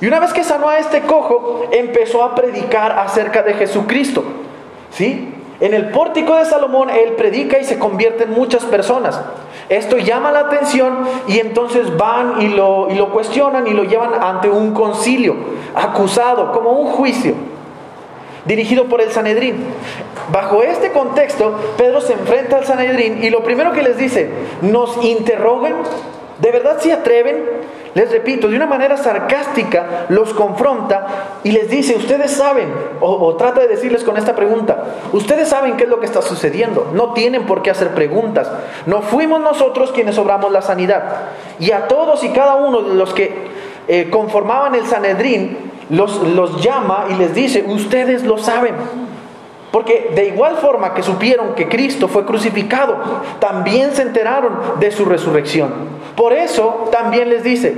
Y 0.00 0.06
una 0.06 0.20
vez 0.20 0.32
que 0.32 0.44
sanó 0.44 0.68
a 0.68 0.78
este 0.78 1.02
cojo, 1.02 1.62
empezó 1.70 2.22
a 2.22 2.34
predicar 2.34 2.98
acerca 2.98 3.42
de 3.42 3.54
Jesucristo. 3.54 4.22
¿Sí? 4.90 5.34
En 5.60 5.72
el 5.72 5.90
pórtico 5.90 6.36
de 6.36 6.44
Salomón 6.44 6.90
él 6.90 7.12
predica 7.12 7.58
y 7.58 7.64
se 7.64 7.78
convierte 7.78 8.24
en 8.24 8.32
muchas 8.32 8.64
personas. 8.64 9.20
Esto 9.68 9.96
llama 9.96 10.32
la 10.32 10.40
atención 10.40 10.98
y 11.26 11.38
entonces 11.38 11.96
van 11.96 12.42
y 12.42 12.48
lo, 12.48 12.88
y 12.90 12.94
lo 12.94 13.10
cuestionan 13.10 13.66
y 13.66 13.72
lo 13.72 13.84
llevan 13.84 14.10
ante 14.20 14.50
un 14.50 14.74
concilio, 14.74 15.36
acusado, 15.74 16.52
como 16.52 16.72
un 16.72 16.88
juicio, 16.88 17.34
dirigido 18.44 18.86
por 18.86 19.00
el 19.00 19.10
Sanedrín. 19.10 19.64
Bajo 20.30 20.62
este 20.62 20.92
contexto, 20.92 21.54
Pedro 21.78 22.00
se 22.00 22.14
enfrenta 22.14 22.58
al 22.58 22.64
Sanedrín 22.64 23.22
y 23.22 23.30
lo 23.30 23.42
primero 23.42 23.72
que 23.72 23.82
les 23.82 23.96
dice, 23.96 24.30
nos 24.60 25.02
interrogan, 25.02 25.74
¿de 26.38 26.50
verdad 26.50 26.78
se 26.78 26.92
atreven? 26.92 27.44
les 27.94 28.10
repito, 28.10 28.48
de 28.48 28.56
una 28.56 28.66
manera 28.66 28.96
sarcástica 28.96 30.06
los 30.08 30.34
confronta 30.34 31.38
y 31.44 31.52
les 31.52 31.70
dice, 31.70 31.96
ustedes 31.96 32.32
saben, 32.32 32.68
o, 33.00 33.34
trata 33.36 33.60
de 33.60 33.68
decirles 33.68 34.02
con 34.02 34.16
esta 34.16 34.34
pregunta, 34.34 34.82
ustedes 35.12 35.48
saben 35.48 35.76
qué 35.76 35.84
es 35.84 35.90
lo 35.90 36.00
que 36.00 36.06
está 36.06 36.20
sucediendo, 36.20 36.90
no 36.92 37.12
tienen 37.12 37.46
por 37.46 37.62
qué 37.62 37.70
hacer 37.70 37.94
preguntas, 37.94 38.50
no 38.86 39.02
fuimos 39.02 39.40
nosotros 39.40 39.92
quienes 39.92 40.18
obramos 40.18 40.50
la 40.50 40.62
sanidad. 40.62 41.04
Y 41.60 41.70
a 41.70 41.86
todos 41.86 42.24
y 42.24 42.30
cada 42.30 42.56
uno 42.56 42.82
de 42.82 42.94
los 42.96 43.14
que 43.14 43.32
eh, 43.86 44.10
conformaban 44.10 44.74
el 44.74 44.86
Sanedrín, 44.86 45.70
los, 45.88 46.20
los 46.20 46.62
llama 46.62 47.06
y 47.10 47.14
les 47.14 47.32
dice, 47.34 47.64
ustedes 47.68 48.24
lo 48.24 48.38
saben. 48.38 48.74
Porque 49.70 50.12
de 50.14 50.26
igual 50.28 50.56
forma 50.56 50.94
que 50.94 51.02
supieron 51.02 51.54
que 51.54 51.68
Cristo 51.68 52.06
fue 52.06 52.24
crucificado, 52.24 52.96
también 53.40 53.92
se 53.92 54.02
enteraron 54.02 54.52
de 54.78 54.90
su 54.92 55.04
resurrección. 55.04 55.72
Por 56.16 56.32
eso 56.32 56.88
también 56.90 57.28
les 57.28 57.42
dice, 57.42 57.74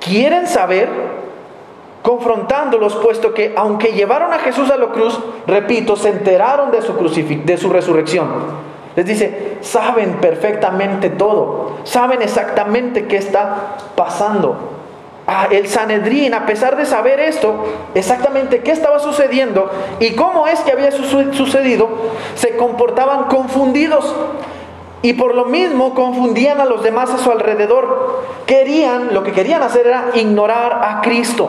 ¿quieren 0.00 0.46
saber? 0.46 0.88
Confrontándolos, 2.02 2.96
puesto 2.96 3.32
que 3.32 3.54
aunque 3.56 3.92
llevaron 3.92 4.32
a 4.32 4.38
Jesús 4.38 4.70
a 4.70 4.76
la 4.76 4.88
cruz, 4.88 5.18
repito, 5.46 5.96
se 5.96 6.08
enteraron 6.08 6.70
de 6.70 6.82
su, 6.82 6.94
de 6.94 7.56
su 7.56 7.70
resurrección. 7.70 8.28
Les 8.96 9.06
dice, 9.06 9.56
saben 9.62 10.14
perfectamente 10.20 11.08
todo, 11.08 11.78
saben 11.84 12.20
exactamente 12.20 13.06
qué 13.06 13.16
está 13.16 13.76
pasando. 13.94 14.72
Ah, 15.26 15.46
el 15.50 15.68
Sanedrín, 15.68 16.34
a 16.34 16.46
pesar 16.46 16.76
de 16.76 16.84
saber 16.84 17.20
esto, 17.20 17.64
exactamente 17.94 18.60
qué 18.60 18.72
estaba 18.72 18.98
sucediendo 18.98 19.70
y 20.00 20.10
cómo 20.10 20.48
es 20.48 20.60
que 20.60 20.72
había 20.72 20.90
sucedido, 20.90 21.88
se 22.34 22.56
comportaban 22.56 23.24
confundidos. 23.24 24.14
Y 25.02 25.14
por 25.14 25.34
lo 25.34 25.46
mismo 25.46 25.94
confundían 25.94 26.60
a 26.60 26.64
los 26.64 26.82
demás 26.82 27.10
a 27.10 27.18
su 27.18 27.30
alrededor. 27.30 28.22
Querían, 28.46 29.12
lo 29.12 29.24
que 29.24 29.32
querían 29.32 29.62
hacer 29.62 29.86
era 29.88 30.10
ignorar 30.14 30.80
a 30.84 31.00
Cristo. 31.00 31.48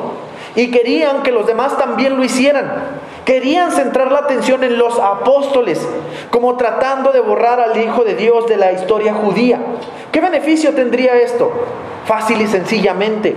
Y 0.55 0.71
querían 0.71 1.21
que 1.23 1.31
los 1.31 1.45
demás 1.45 1.77
también 1.77 2.17
lo 2.17 2.23
hicieran. 2.23 2.71
Querían 3.25 3.71
centrar 3.71 4.11
la 4.11 4.19
atención 4.19 4.63
en 4.63 4.77
los 4.77 4.99
apóstoles, 4.99 5.87
como 6.29 6.57
tratando 6.57 7.11
de 7.11 7.21
borrar 7.21 7.59
al 7.59 7.79
Hijo 7.79 8.03
de 8.03 8.15
Dios 8.15 8.47
de 8.47 8.57
la 8.57 8.71
historia 8.71 9.13
judía. 9.13 9.59
¿Qué 10.11 10.19
beneficio 10.19 10.73
tendría 10.73 11.15
esto? 11.15 11.51
Fácil 12.05 12.41
y 12.41 12.47
sencillamente 12.47 13.35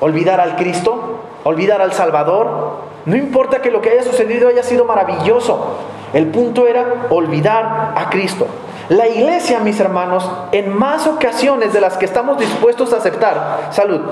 olvidar 0.00 0.40
al 0.40 0.56
Cristo, 0.56 1.20
olvidar 1.44 1.80
al 1.80 1.92
Salvador. 1.92 2.72
No 3.06 3.16
importa 3.16 3.62
que 3.62 3.70
lo 3.70 3.80
que 3.80 3.90
haya 3.90 4.02
sucedido 4.02 4.48
haya 4.48 4.64
sido 4.64 4.84
maravilloso. 4.84 5.76
El 6.12 6.26
punto 6.26 6.66
era 6.66 7.06
olvidar 7.10 7.94
a 7.96 8.10
Cristo. 8.10 8.46
La 8.92 9.08
iglesia, 9.08 9.60
mis 9.60 9.80
hermanos, 9.80 10.30
en 10.52 10.68
más 10.76 11.06
ocasiones 11.06 11.72
de 11.72 11.80
las 11.80 11.96
que 11.96 12.04
estamos 12.04 12.38
dispuestos 12.38 12.92
a 12.92 12.98
aceptar, 12.98 13.68
salud, 13.70 14.02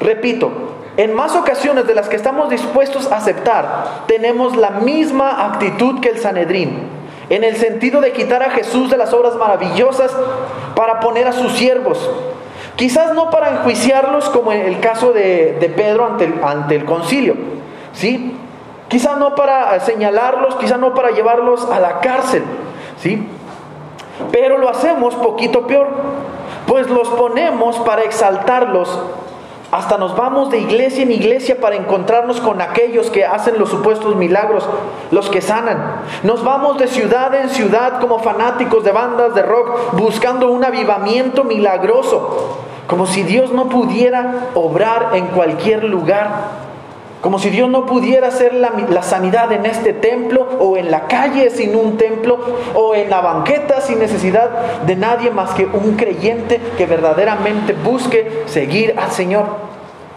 repito, 0.00 0.50
en 0.96 1.14
más 1.14 1.36
ocasiones 1.36 1.86
de 1.86 1.94
las 1.94 2.08
que 2.08 2.16
estamos 2.16 2.48
dispuestos 2.48 3.12
a 3.12 3.16
aceptar, 3.16 4.04
tenemos 4.06 4.56
la 4.56 4.70
misma 4.70 5.44
actitud 5.44 6.00
que 6.00 6.08
el 6.08 6.18
Sanedrín, 6.20 6.88
en 7.28 7.44
el 7.44 7.56
sentido 7.56 8.00
de 8.00 8.12
quitar 8.12 8.42
a 8.42 8.48
Jesús 8.48 8.88
de 8.88 8.96
las 8.96 9.12
obras 9.12 9.36
maravillosas 9.36 10.10
para 10.74 11.00
poner 11.00 11.28
a 11.28 11.32
sus 11.32 11.52
siervos, 11.52 12.08
Quizás 12.76 13.12
no 13.12 13.28
para 13.28 13.50
enjuiciarlos 13.50 14.28
como 14.28 14.52
en 14.52 14.60
el 14.60 14.78
caso 14.78 15.12
de, 15.12 15.72
Pedro 15.76 16.06
ante 16.06 16.26
el, 16.26 16.34
ante 16.44 16.76
el 16.76 16.84
concilio, 16.84 17.34
¿sí? 17.92 18.36
Quizás 18.86 19.18
no 19.18 19.34
para 19.34 19.80
señalarlos, 19.80 20.54
quizás 20.54 20.78
no 20.78 20.94
para 20.94 21.10
llevarlos 21.10 21.68
a 21.68 21.80
la 21.80 21.98
cárcel, 21.98 22.44
¿sí? 23.02 23.26
Pero 24.32 24.58
lo 24.58 24.68
hacemos 24.68 25.14
poquito 25.14 25.66
peor, 25.66 25.88
pues 26.66 26.88
los 26.88 27.08
ponemos 27.08 27.78
para 27.78 28.02
exaltarlos. 28.02 29.00
Hasta 29.70 29.98
nos 29.98 30.16
vamos 30.16 30.50
de 30.50 30.60
iglesia 30.60 31.02
en 31.02 31.12
iglesia 31.12 31.60
para 31.60 31.76
encontrarnos 31.76 32.40
con 32.40 32.62
aquellos 32.62 33.10
que 33.10 33.26
hacen 33.26 33.58
los 33.58 33.68
supuestos 33.68 34.16
milagros, 34.16 34.66
los 35.10 35.28
que 35.28 35.42
sanan. 35.42 36.00
Nos 36.22 36.42
vamos 36.42 36.78
de 36.78 36.86
ciudad 36.86 37.34
en 37.34 37.50
ciudad 37.50 38.00
como 38.00 38.18
fanáticos 38.18 38.82
de 38.82 38.92
bandas 38.92 39.34
de 39.34 39.42
rock 39.42 39.92
buscando 39.92 40.50
un 40.50 40.64
avivamiento 40.64 41.44
milagroso. 41.44 42.56
Como 42.86 43.06
si 43.06 43.22
Dios 43.24 43.52
no 43.52 43.68
pudiera 43.68 44.48
obrar 44.54 45.10
en 45.12 45.26
cualquier 45.26 45.84
lugar. 45.84 46.67
Como 47.20 47.40
si 47.40 47.50
Dios 47.50 47.68
no 47.68 47.84
pudiera 47.84 48.28
hacer 48.28 48.54
la, 48.54 49.02
sanidad 49.02 49.50
en 49.50 49.66
este 49.66 49.92
templo 49.92 50.46
o 50.60 50.76
en 50.76 50.90
la 50.90 51.08
calle 51.08 51.50
sin 51.50 51.74
un 51.74 51.96
templo 51.96 52.38
o 52.74 52.94
en 52.94 53.10
la 53.10 53.20
banqueta 53.20 53.80
sin 53.80 53.98
necesidad 53.98 54.50
de 54.86 54.94
nadie 54.94 55.30
más 55.30 55.50
que 55.50 55.66
un 55.66 55.96
creyente 55.96 56.60
que 56.76 56.86
verdaderamente 56.86 57.72
busque 57.72 58.44
seguir 58.46 58.94
al 58.96 59.10
Señor. 59.10 59.46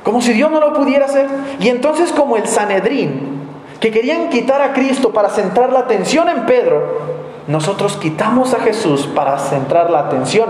Como 0.04 0.22
si 0.22 0.34
Dios 0.34 0.52
no 0.52 0.60
lo 0.60 0.74
pudiera 0.74 1.06
hacer. 1.06 1.28
Y 1.60 1.70
entonces 1.70 2.12
como 2.12 2.38
el 2.38 2.46
Sanedrín, 2.48 3.42
que 3.80 3.90
querían 3.90 4.30
quitar 4.30 4.62
a 4.62 4.74
Cristo 4.74 5.12
para 5.12 5.30
centrar 5.30 5.74
la 5.74 5.80
atención 5.80 6.30
en 6.30 6.46
Pedro, 6.46 7.00
nosotros 7.48 7.98
quitamos 7.98 8.54
a 8.54 8.60
Jesús 8.60 9.08
para 9.08 9.40
centrar 9.40 9.90
la 9.90 10.02
atención 10.02 10.50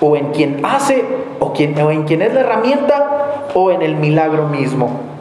o 0.00 0.16
en 0.16 0.30
quien 0.30 0.64
hace, 0.64 1.04
o, 1.40 1.52
en 1.56 2.04
quien 2.04 2.22
es 2.22 2.32
la 2.32 2.40
herramienta, 2.40 3.44
o 3.54 3.70
en 3.70 3.82
el 3.82 3.96
milagro 3.96 4.46
mismo. 4.48 5.13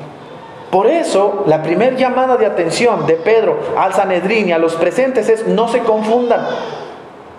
Por 0.74 0.88
eso, 0.88 1.44
la 1.46 1.62
primera 1.62 1.96
llamada 1.96 2.36
de 2.36 2.48
atención 2.48 3.06
de 3.06 3.14
Pedro 3.14 3.60
al 3.78 3.94
Sanedrín 3.94 4.50
y 4.50 4.54
a 4.54 4.58
los 4.58 4.74
presentes 4.74 5.30
es 5.30 5.48
no 5.48 5.68
se 5.68 5.82
confundan. 5.82 6.48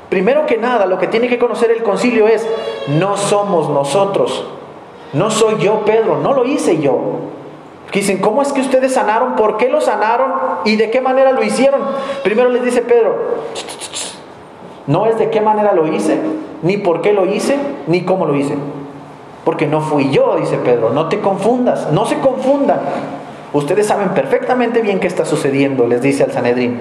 Primero 0.08 0.46
que 0.46 0.56
nada, 0.56 0.86
lo 0.86 0.98
que 0.98 1.08
tiene 1.08 1.26
que 1.26 1.36
conocer 1.36 1.72
el 1.72 1.82
concilio 1.82 2.28
es, 2.28 2.46
no 2.86 3.16
somos 3.16 3.68
nosotros. 3.70 4.46
No 5.14 5.32
soy 5.32 5.58
yo, 5.58 5.84
Pedro, 5.84 6.18
no 6.18 6.32
lo 6.32 6.44
hice 6.44 6.80
yo. 6.80 7.00
Dicen, 7.92 8.18
¿cómo 8.18 8.40
es 8.40 8.52
que 8.52 8.60
ustedes 8.60 8.94
sanaron? 8.94 9.34
¿Por 9.34 9.56
qué 9.56 9.68
lo 9.68 9.80
sanaron? 9.80 10.32
¿Y 10.64 10.76
de 10.76 10.92
qué 10.92 11.00
manera 11.00 11.32
lo 11.32 11.42
hicieron? 11.42 11.80
Primero 12.22 12.50
les 12.50 12.62
dice 12.62 12.82
Pedro, 12.82 13.16
no 14.86 15.06
es 15.06 15.18
de 15.18 15.30
qué 15.30 15.40
manera 15.40 15.72
lo 15.72 15.92
hice, 15.92 16.20
ni 16.62 16.76
por 16.76 17.02
qué 17.02 17.12
lo 17.12 17.26
hice, 17.26 17.58
ni 17.88 18.02
cómo 18.04 18.26
lo 18.26 18.36
hice. 18.36 18.56
Porque 19.44 19.66
no 19.66 19.80
fui 19.80 20.10
yo, 20.10 20.36
dice 20.36 20.56
Pedro, 20.58 20.90
no 20.90 21.08
te 21.08 21.18
confundas, 21.18 21.90
no 21.90 22.06
se 22.06 22.20
confundan. 22.20 22.78
Ustedes 23.54 23.87
saben 23.87 24.11
perfectamente 24.11 24.82
bien 24.82 24.99
qué 24.99 25.06
está 25.06 25.25
sucediendo, 25.25 25.87
les 25.87 26.02
dice 26.02 26.25
al 26.25 26.32
Sanedrín. 26.32 26.80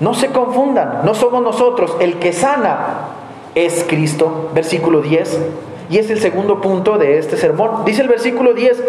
No 0.00 0.14
se 0.14 0.26
confundan, 0.28 1.02
no 1.04 1.14
somos 1.14 1.42
nosotros, 1.42 1.96
el 2.00 2.18
que 2.18 2.32
sana 2.32 3.08
es 3.54 3.84
Cristo, 3.88 4.50
versículo 4.52 5.00
10. 5.00 5.40
Y 5.88 5.98
es 5.98 6.10
el 6.10 6.20
segundo 6.20 6.60
punto 6.60 6.98
de 6.98 7.18
este 7.18 7.36
sermón. 7.36 7.84
Dice 7.84 8.02
el 8.02 8.08
versículo 8.08 8.52
10, 8.52 8.82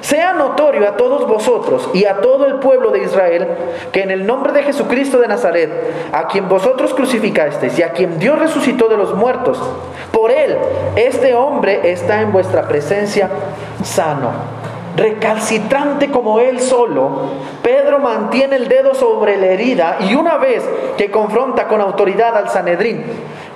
sea 0.00 0.34
notorio 0.34 0.88
a 0.88 0.96
todos 0.96 1.26
vosotros 1.26 1.90
y 1.92 2.04
a 2.04 2.20
todo 2.20 2.46
el 2.46 2.60
pueblo 2.60 2.92
de 2.92 3.02
Israel 3.02 3.48
que 3.90 4.02
en 4.02 4.12
el 4.12 4.24
nombre 4.24 4.52
de 4.52 4.62
Jesucristo 4.62 5.18
de 5.18 5.26
Nazaret, 5.26 5.70
a 6.12 6.28
quien 6.28 6.48
vosotros 6.48 6.94
crucificasteis 6.94 7.76
y 7.76 7.82
a 7.82 7.90
quien 7.90 8.20
Dios 8.20 8.38
resucitó 8.38 8.86
de 8.86 8.96
los 8.96 9.14
muertos, 9.14 9.60
por 10.12 10.30
él 10.30 10.56
este 10.94 11.34
hombre 11.34 11.90
está 11.90 12.20
en 12.22 12.30
vuestra 12.30 12.68
presencia 12.68 13.28
sano. 13.82 14.55
Recalcitrante 14.96 16.10
como 16.10 16.40
él 16.40 16.60
solo, 16.60 17.10
Pedro 17.62 17.98
mantiene 17.98 18.56
el 18.56 18.68
dedo 18.68 18.94
sobre 18.94 19.36
la 19.36 19.46
herida 19.46 19.98
y 20.08 20.14
una 20.14 20.38
vez 20.38 20.64
que 20.96 21.10
confronta 21.10 21.68
con 21.68 21.80
autoridad 21.80 22.36
al 22.36 22.48
Sanedrín 22.48 23.04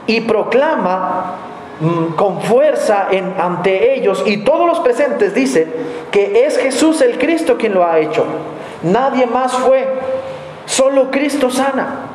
y 0.06 0.20
proclama 0.20 1.37
Mm, 1.80 2.12
con 2.14 2.42
fuerza 2.42 3.09
ante 3.38 3.94
ellos 3.94 4.23
y 4.26 4.44
todos 4.44 4.66
los 4.66 4.80
presentes 4.80 5.35
dice 5.35 5.66
que 6.11 6.44
es 6.44 6.59
Jesús 6.59 7.00
el 7.00 7.16
Cristo 7.16 7.56
quien 7.56 7.73
lo 7.73 7.87
ha 7.87 7.99
hecho. 7.99 8.23
Nadie 8.82 9.25
más 9.26 9.54
fue, 9.54 9.88
solo 10.66 11.11
Cristo 11.11 11.49
sana. 11.49 12.10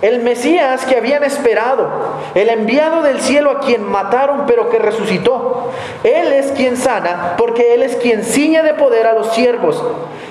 El 0.00 0.22
Mesías 0.22 0.84
que 0.84 0.96
habían 0.96 1.24
esperado, 1.24 1.88
el 2.34 2.48
enviado 2.50 3.02
del 3.02 3.20
cielo 3.20 3.50
a 3.50 3.60
quien 3.60 3.82
mataron 3.82 4.44
pero 4.46 4.68
que 4.70 4.78
resucitó. 4.78 5.70
Él 6.04 6.32
es 6.32 6.52
quien 6.52 6.76
sana 6.76 7.34
porque 7.36 7.74
Él 7.74 7.82
es 7.82 7.96
quien 7.96 8.22
ciñe 8.22 8.62
de 8.62 8.74
poder 8.74 9.06
a 9.06 9.14
los 9.14 9.32
siervos. 9.32 9.82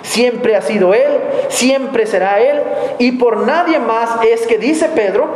Siempre 0.04 0.56
ha 0.56 0.62
sido 0.62 0.94
Él, 0.94 1.20
siempre 1.50 2.06
será 2.06 2.40
Él 2.40 2.62
y 2.98 3.14
por 3.14 3.46
nadie 3.46 3.80
más 3.80 4.10
es 4.24 4.48
que 4.48 4.58
dice 4.58 4.88
Pedro, 4.90 5.28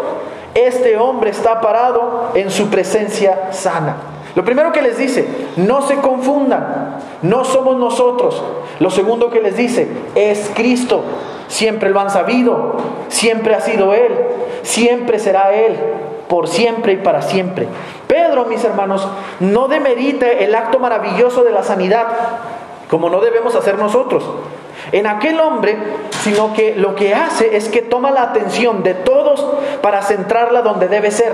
este 0.53 0.97
hombre 0.97 1.31
está 1.31 1.59
parado 1.61 2.31
en 2.35 2.51
su 2.51 2.69
presencia 2.69 3.51
sana. 3.51 3.97
Lo 4.35 4.45
primero 4.45 4.71
que 4.71 4.81
les 4.81 4.97
dice, 4.97 5.27
no 5.57 5.81
se 5.81 5.95
confundan, 5.97 6.99
no 7.21 7.43
somos 7.43 7.75
nosotros. 7.77 8.41
Lo 8.79 8.89
segundo 8.89 9.29
que 9.29 9.41
les 9.41 9.57
dice, 9.57 9.89
es 10.15 10.49
Cristo. 10.55 11.03
Siempre 11.51 11.89
lo 11.89 11.99
han 11.99 12.09
sabido, 12.09 12.77
siempre 13.09 13.55
ha 13.55 13.59
sido 13.59 13.93
Él, 13.93 14.13
siempre 14.61 15.19
será 15.19 15.53
Él, 15.53 15.75
por 16.29 16.47
siempre 16.47 16.93
y 16.93 16.95
para 16.95 17.21
siempre. 17.21 17.67
Pedro, 18.07 18.45
mis 18.45 18.63
hermanos, 18.63 19.05
no 19.41 19.67
demerite 19.67 20.45
el 20.45 20.55
acto 20.55 20.79
maravilloso 20.79 21.43
de 21.43 21.51
la 21.51 21.61
sanidad, 21.61 22.07
como 22.89 23.09
no 23.09 23.19
debemos 23.19 23.53
hacer 23.55 23.77
nosotros. 23.77 24.23
En 24.93 25.07
aquel 25.07 25.41
hombre, 25.41 25.77
sino 26.23 26.53
que 26.53 26.73
lo 26.75 26.95
que 26.95 27.13
hace 27.13 27.57
es 27.57 27.67
que 27.67 27.81
toma 27.81 28.11
la 28.11 28.21
atención 28.21 28.81
de 28.81 28.93
todos 28.93 29.45
para 29.81 30.03
centrarla 30.03 30.61
donde 30.61 30.87
debe 30.87 31.11
ser 31.11 31.33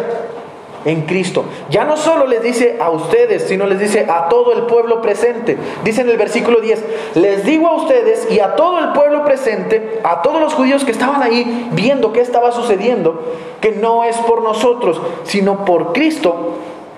en 0.88 1.02
Cristo. 1.02 1.44
Ya 1.70 1.84
no 1.84 1.98
solo 1.98 2.26
les 2.26 2.42
dice 2.42 2.78
a 2.80 2.90
ustedes, 2.90 3.44
sino 3.44 3.68
les 3.68 3.80
dice 3.80 4.08
a 4.10 4.30
todo 4.30 4.54
el 4.54 4.64
pueblo 4.64 5.02
presente. 5.02 5.58
Dice 5.84 6.02
en 6.02 6.10
el 6.10 6.18
versículo 6.18 6.62
10, 6.62 6.84
les 7.16 7.44
digo 7.44 7.68
a 7.68 7.76
ustedes 7.76 8.32
y 8.32 8.40
a 8.40 8.56
todo 8.56 8.80
el 8.80 8.94
pueblo 8.94 9.26
presente, 9.26 10.00
a 10.04 10.22
todos 10.22 10.40
los 10.40 10.54
judíos 10.54 10.86
que 10.86 10.92
estaban 10.92 11.22
ahí 11.22 11.70
viendo 11.74 12.14
qué 12.14 12.22
estaba 12.22 12.54
sucediendo, 12.54 13.22
que 13.60 13.74
no 13.74 14.06
es 14.06 14.16
por 14.20 14.42
nosotros, 14.42 15.02
sino 15.24 15.66
por 15.66 15.92
Cristo. 15.92 16.54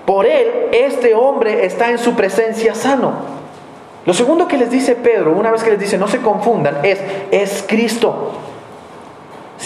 Por 0.05 0.27
Él, 0.27 0.69
este 0.72 1.15
hombre 1.15 1.65
está 1.65 1.89
en 1.89 1.98
su 1.98 2.13
presencia 2.13 2.75
sano. 2.75 3.39
Lo 4.05 4.13
segundo 4.13 4.48
que 4.48 4.58
les 4.58 4.69
dice 4.69 4.96
Pedro, 4.96 5.31
una 5.31 5.51
vez 5.51 5.63
que 5.63 5.72
les 5.72 5.79
dice 5.79 5.98
no 5.98 6.08
se 6.08 6.19
confundan, 6.19 6.77
es, 6.84 7.00
es 7.31 7.65
Cristo 7.67 8.34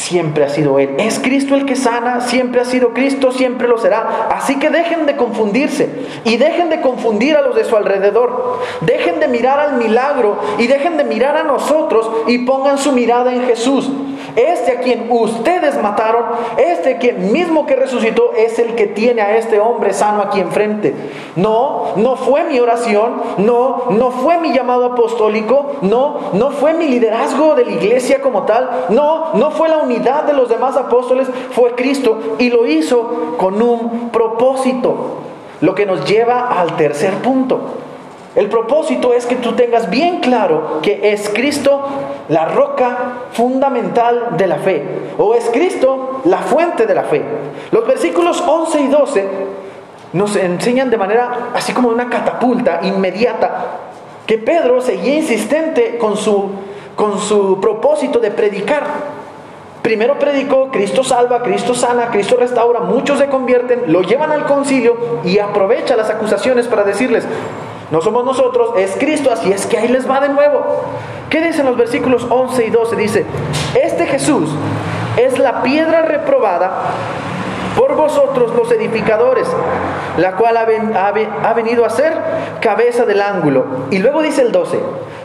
siempre 0.03 0.43
ha 0.43 0.49
sido 0.49 0.79
Él. 0.79 0.95
Es 0.99 1.19
Cristo 1.19 1.55
el 1.55 1.65
que 1.65 1.75
sana, 1.75 2.21
siempre 2.21 2.61
ha 2.61 2.65
sido 2.65 2.93
Cristo, 2.93 3.31
siempre 3.31 3.67
lo 3.67 3.77
será. 3.77 4.27
Así 4.31 4.59
que 4.59 4.69
dejen 4.69 5.05
de 5.05 5.15
confundirse 5.15 5.89
y 6.25 6.37
dejen 6.37 6.69
de 6.69 6.81
confundir 6.81 7.37
a 7.37 7.41
los 7.41 7.55
de 7.55 7.63
su 7.63 7.75
alrededor. 7.75 8.59
Dejen 8.81 9.19
de 9.19 9.27
mirar 9.27 9.59
al 9.59 9.77
milagro 9.77 10.37
y 10.57 10.67
dejen 10.67 10.97
de 10.97 11.05
mirar 11.05 11.37
a 11.37 11.43
nosotros 11.43 12.09
y 12.27 12.39
pongan 12.39 12.77
su 12.77 12.91
mirada 12.91 13.33
en 13.33 13.43
Jesús. 13.45 13.89
Este 14.35 14.71
a 14.71 14.79
quien 14.81 15.07
ustedes 15.11 15.79
mataron, 15.81 16.23
este 16.57 16.97
quien 16.97 17.31
mismo 17.31 17.65
que 17.65 17.75
resucitó 17.75 18.33
es 18.33 18.57
el 18.57 18.73
que 18.73 18.87
tiene 18.87 19.21
a 19.21 19.37
este 19.37 19.59
hombre 19.59 19.93
sano 19.93 20.23
aquí 20.23 20.39
enfrente. 20.39 20.95
No, 21.35 21.93
no 21.97 22.15
fue 22.15 22.43
mi 22.45 22.59
oración, 22.59 23.21
no, 23.37 23.85
no 23.91 24.11
fue 24.11 24.39
mi 24.39 24.51
llamado 24.51 24.85
apostólico, 24.85 25.73
no, 25.81 26.31
no 26.33 26.49
fue 26.51 26.73
mi 26.73 26.87
liderazgo 26.87 27.53
de 27.55 27.65
la 27.65 27.71
iglesia 27.71 28.21
como 28.21 28.43
tal, 28.43 28.85
no, 28.89 29.33
no 29.35 29.51
fue 29.51 29.69
la 29.69 29.77
unidad 29.77 29.92
de 29.99 30.33
los 30.33 30.49
demás 30.49 30.75
apóstoles, 30.77 31.27
fue 31.51 31.75
Cristo 31.75 32.35
y 32.39 32.49
lo 32.49 32.65
hizo 32.65 33.35
con 33.37 33.61
un 33.61 34.09
propósito. 34.09 35.17
Lo 35.61 35.75
que 35.75 35.85
nos 35.85 36.05
lleva 36.05 36.59
al 36.59 36.75
tercer 36.75 37.13
punto. 37.15 37.59
El 38.35 38.49
propósito 38.49 39.13
es 39.13 39.27
que 39.27 39.35
tú 39.35 39.53
tengas 39.53 39.89
bien 39.89 40.19
claro 40.19 40.79
que 40.81 41.13
es 41.13 41.29
Cristo 41.29 41.83
la 42.29 42.45
roca 42.45 42.97
fundamental 43.31 44.37
de 44.37 44.47
la 44.47 44.57
fe, 44.57 44.83
o 45.19 45.35
es 45.35 45.49
Cristo 45.51 46.21
la 46.25 46.39
fuente 46.39 46.87
de 46.87 46.95
la 46.95 47.03
fe. 47.03 47.21
Los 47.71 47.85
versículos 47.85 48.43
11 48.45 48.81
y 48.81 48.87
12 48.87 49.27
nos 50.13 50.35
enseñan 50.35 50.89
de 50.89 50.97
manera 50.97 51.49
así 51.53 51.73
como 51.73 51.89
una 51.89 52.09
catapulta 52.09 52.79
inmediata 52.83 53.65
que 54.25 54.39
Pedro 54.39 54.81
seguía 54.81 55.15
insistente 55.15 55.97
con 55.97 56.17
su, 56.17 56.49
con 56.95 57.19
su 57.19 57.59
propósito 57.59 58.19
de 58.19 58.31
predicar. 58.31 58.83
Primero 59.83 60.17
predicó, 60.17 60.71
Cristo 60.71 61.03
salva, 61.03 61.43
Cristo 61.43 61.75
sana, 61.75 62.07
Cristo 62.09 62.37
restaura, 62.39 62.79
muchos 62.79 63.19
se 63.19 63.27
convierten, 63.27 63.83
lo 63.87 64.01
llevan 64.01 64.31
al 64.31 64.45
concilio 64.45 65.19
y 65.25 65.39
aprovecha 65.39 65.97
las 65.97 66.09
acusaciones 66.09 66.69
para 66.69 66.83
decirles, 66.83 67.27
no 67.91 67.99
somos 67.99 68.23
nosotros, 68.23 68.71
es 68.77 68.95
Cristo, 68.97 69.29
así 69.29 69.51
es 69.51 69.65
que 69.65 69.77
ahí 69.77 69.89
les 69.89 70.09
va 70.09 70.21
de 70.21 70.29
nuevo. 70.29 70.63
¿Qué 71.29 71.41
dicen 71.41 71.65
los 71.65 71.75
versículos 71.75 72.25
11 72.29 72.65
y 72.65 72.69
12? 72.69 72.95
Dice, 72.95 73.25
este 73.75 74.05
Jesús 74.05 74.49
es 75.17 75.37
la 75.37 75.61
piedra 75.63 76.03
reprobada 76.03 76.71
por 77.77 77.95
vosotros 77.95 78.53
los 78.55 78.71
edificadores, 78.71 79.47
la 80.17 80.35
cual 80.35 80.57
ha, 80.57 81.53
venido 81.53 81.85
a 81.85 81.89
ser 81.89 82.13
cabeza 82.61 83.05
del 83.05 83.21
ángulo. 83.21 83.65
Y 83.91 83.99
luego 83.99 84.21
dice 84.21 84.41
el 84.41 84.51
12, 84.51 84.79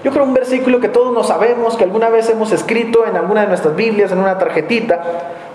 yo 0.05 0.11
creo 0.11 0.25
un 0.25 0.35
versículo 0.35 0.81
que 0.81 0.89
todos 0.89 1.13
nos 1.13 1.29
sabemos, 1.29 1.77
que 1.77 1.85
alguna 1.85 2.09
vez 2.09 2.29
hemos 2.31 2.53
escrito 2.53 3.07
en 3.07 3.17
alguna 3.17 3.43
de 3.43 3.49
nuestras 3.49 3.77
Biblias, 3.77 4.13
en 4.13 4.19
una 4.19 4.39
tarjetita, 4.39 5.03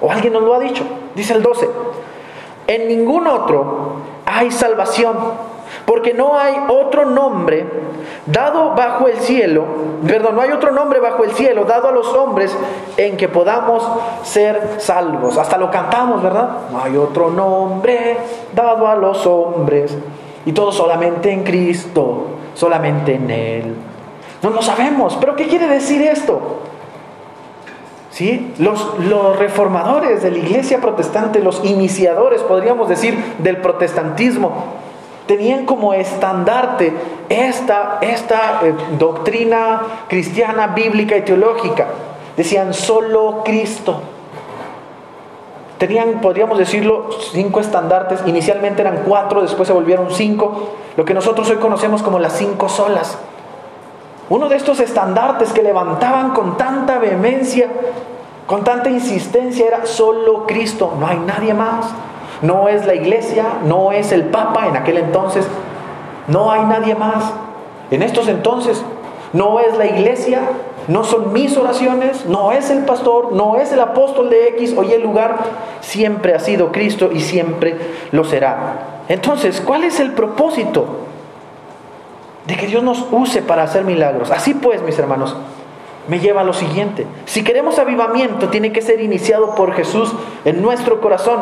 o 0.02 0.12
alguien 0.12 0.34
nos 0.34 0.44
lo 0.44 0.54
ha 0.54 0.60
dicho. 0.60 0.84
Dice 1.16 1.34
el 1.34 1.42
12, 1.42 1.70
en 2.68 2.88
ningún 2.88 3.28
otro 3.28 3.96
hay 4.26 4.52
salvación 4.52 5.18
porque 5.86 6.14
no 6.14 6.38
hay 6.38 6.56
otro 6.70 7.06
nombre 7.06 7.66
dado 8.26 8.74
bajo 8.76 9.08
el 9.08 9.18
cielo, 9.18 9.66
perdón, 10.08 10.36
no 10.36 10.42
hay 10.42 10.52
otro 10.52 10.72
nombre 10.72 11.00
bajo 11.00 11.24
el 11.24 11.32
cielo 11.32 11.66
dado 11.66 11.90
a 11.90 11.92
los 11.92 12.08
hombres 12.14 12.56
en 12.98 13.18
que 13.18 13.28
podamos 13.28 13.86
ser 14.24 14.76
salvos. 14.78 15.38
Hasta 15.38 15.58
lo 15.58 15.70
cantamos, 15.70 16.24
¿verdad? 16.24 16.50
No 16.72 16.82
hay 16.82 16.96
otro 16.96 17.30
nombre 17.30 18.18
dado 18.54 18.88
a 18.88 18.96
los 18.96 19.26
hombres. 19.26 19.98
Y 20.46 20.52
todo 20.52 20.72
solamente 20.72 21.32
en 21.32 21.44
Cristo, 21.44 22.28
solamente 22.54 23.16
en 23.16 23.32
Él. 23.32 23.76
No 24.42 24.50
lo 24.50 24.62
sabemos, 24.62 25.18
pero 25.20 25.36
¿qué 25.36 25.48
quiere 25.48 25.68
decir 25.68 26.02
esto? 26.02 26.60
¿Sí? 28.12 28.54
Los, 28.60 29.00
los, 29.00 29.40
reformadores 29.40 30.22
de 30.22 30.32
la 30.32 30.38
iglesia 30.38 30.80
protestante, 30.80 31.40
los 31.40 31.64
iniciadores, 31.66 32.42
podríamos 32.42 32.88
decir, 32.88 33.18
del 33.40 33.58
protestantismo, 33.58 34.52
tenían 35.28 35.66
como 35.66 35.94
estandarte 35.94 36.94
esta, 37.30 38.00
esta 38.02 38.60
eh, 38.64 38.74
doctrina 38.98 39.82
cristiana, 40.08 40.68
bíblica 40.68 41.18
y 41.18 41.22
teológica. 41.22 41.88
Decían 42.36 42.74
solo 42.74 43.42
Cristo. 43.44 44.02
Tenían, 45.78 46.22
podríamos 46.22 46.58
decirlo, 46.58 47.10
cinco 47.32 47.60
estandartes. 47.60 48.22
Inicialmente 48.26 48.82
eran 48.82 49.04
cuatro, 49.08 49.42
después 49.42 49.68
se 49.68 49.74
volvieron 49.74 50.12
cinco. 50.12 50.70
Lo 50.96 51.06
que 51.06 51.14
nosotros 51.14 51.50
hoy 51.50 51.58
conocemos 51.58 52.02
como 52.02 52.20
las 52.20 52.34
cinco 52.34 52.70
solas. 52.70 53.18
Uno 54.30 54.48
de 54.50 54.56
estos 54.56 54.80
estandartes 54.80 55.52
que 55.52 55.62
levantaban 55.62 56.32
con 56.32 56.58
tanta 56.58 56.98
vehemencia, 56.98 57.68
con 58.48 58.64
tanta 58.64 58.90
insistencia, 58.90 59.68
era 59.68 59.86
solo 59.86 60.46
Cristo, 60.48 60.94
no 60.98 61.08
hay 61.08 61.18
nadie 61.18 61.54
más. 61.54 61.88
No 62.44 62.68
es 62.68 62.86
la 62.86 62.94
iglesia, 62.94 63.46
no 63.66 63.92
es 63.92 64.12
el 64.12 64.26
papa 64.26 64.68
en 64.68 64.78
aquel 64.78 64.98
entonces, 64.98 65.48
no 66.28 66.52
hay 66.52 66.64
nadie 66.66 66.94
más. 66.94 67.34
En 67.90 68.04
estos 68.04 68.28
entonces, 68.28 68.84
no 69.34 69.60
es 69.60 69.76
la 69.78 69.88
iglesia, 69.88 70.42
no 70.88 71.04
son 71.04 71.34
mis 71.34 71.58
oraciones, 71.58 72.26
no 72.26 72.52
es 72.52 72.70
el 72.70 72.86
pastor, 72.86 73.32
no 73.32 73.56
es 73.56 73.72
el 73.72 73.80
apóstol 73.80 74.30
de 74.30 74.50
X 74.50 74.76
o 74.78 74.84
Y 74.84 74.98
lugar, 75.00 75.38
siempre 75.82 76.36
ha 76.36 76.40
sido 76.40 76.72
Cristo 76.72 77.10
y 77.12 77.22
siempre 77.22 77.78
lo 78.12 78.24
será. 78.24 79.02
Entonces, 79.08 79.62
¿cuál 79.62 79.84
es 79.84 80.00
el 80.00 80.12
propósito 80.12 80.86
de 82.46 82.56
que 82.56 82.68
Dios 82.68 82.84
nos 82.84 83.06
use 83.12 83.42
para 83.42 83.64
hacer 83.64 83.86
milagros? 83.86 84.32
Así 84.32 84.54
pues, 84.54 84.82
mis 84.82 85.00
hermanos, 85.00 85.36
me 86.08 86.20
lleva 86.20 86.42
a 86.42 86.44
lo 86.44 86.54
siguiente. 86.54 87.08
Si 87.26 87.44
queremos 87.44 87.80
avivamiento, 87.80 88.50
tiene 88.50 88.72
que 88.72 88.82
ser 88.82 89.02
iniciado 89.02 89.56
por 89.56 89.74
Jesús 89.74 90.14
en 90.46 90.62
nuestro 90.62 91.00
corazón. 91.00 91.40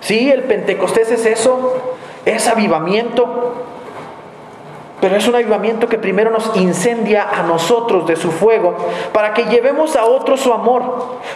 Sí, 0.00 0.30
el 0.30 0.44
Pentecostés 0.44 1.10
es 1.10 1.26
eso, 1.26 1.74
es 2.24 2.48
avivamiento, 2.48 3.54
pero 5.00 5.16
es 5.16 5.26
un 5.28 5.34
avivamiento 5.34 5.88
que 5.88 5.98
primero 5.98 6.30
nos 6.30 6.56
incendia 6.56 7.26
a 7.30 7.42
nosotros 7.42 8.06
de 8.06 8.16
su 8.16 8.30
fuego 8.30 8.76
para 9.12 9.32
que 9.32 9.44
llevemos 9.44 9.96
a 9.96 10.04
otros 10.04 10.40
su 10.40 10.52
amor, 10.52 10.82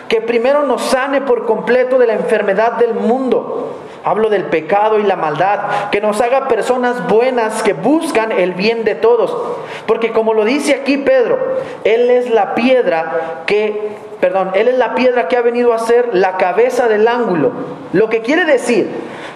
que 0.09 0.20
primero 0.20 0.64
nos 0.64 0.83
sane 0.83 1.22
por 1.22 1.46
completo 1.46 1.98
de 1.98 2.07
la 2.07 2.14
enfermedad 2.14 2.72
del 2.72 2.94
mundo. 2.94 3.70
Hablo 4.07 4.29
del 4.29 4.44
pecado 4.44 4.98
y 4.98 5.03
la 5.03 5.16
maldad, 5.16 5.88
que 5.90 6.03
nos 6.03 6.20
haga 6.20 6.46
personas 6.46 7.09
buenas 7.09 7.62
que 7.62 7.72
buscan 7.72 8.33
el 8.33 8.53
bien 8.53 8.85
de 8.85 8.94
todos. 8.94 9.35
Porque 9.87 10.12
como 10.12 10.35
lo 10.35 10.44
dice 10.44 10.74
aquí 10.74 10.98
Pedro, 10.98 11.38
Él 11.85 12.11
es 12.11 12.29
la 12.29 12.55
piedra 12.55 13.44
que 13.46 13.96
perdón, 14.24 14.52
Él 14.54 14.68
es 14.68 14.78
la 14.78 14.94
piedra 14.94 15.28
que 15.28 15.37
ha 15.37 15.42
venido 15.42 15.74
a 15.74 15.78
ser 15.78 16.14
la 16.14 16.38
cabeza 16.38 16.88
del 16.88 17.06
ángulo. 17.08 17.52
Lo 17.92 18.08
que 18.08 18.22
quiere 18.22 18.46
decir 18.46 18.88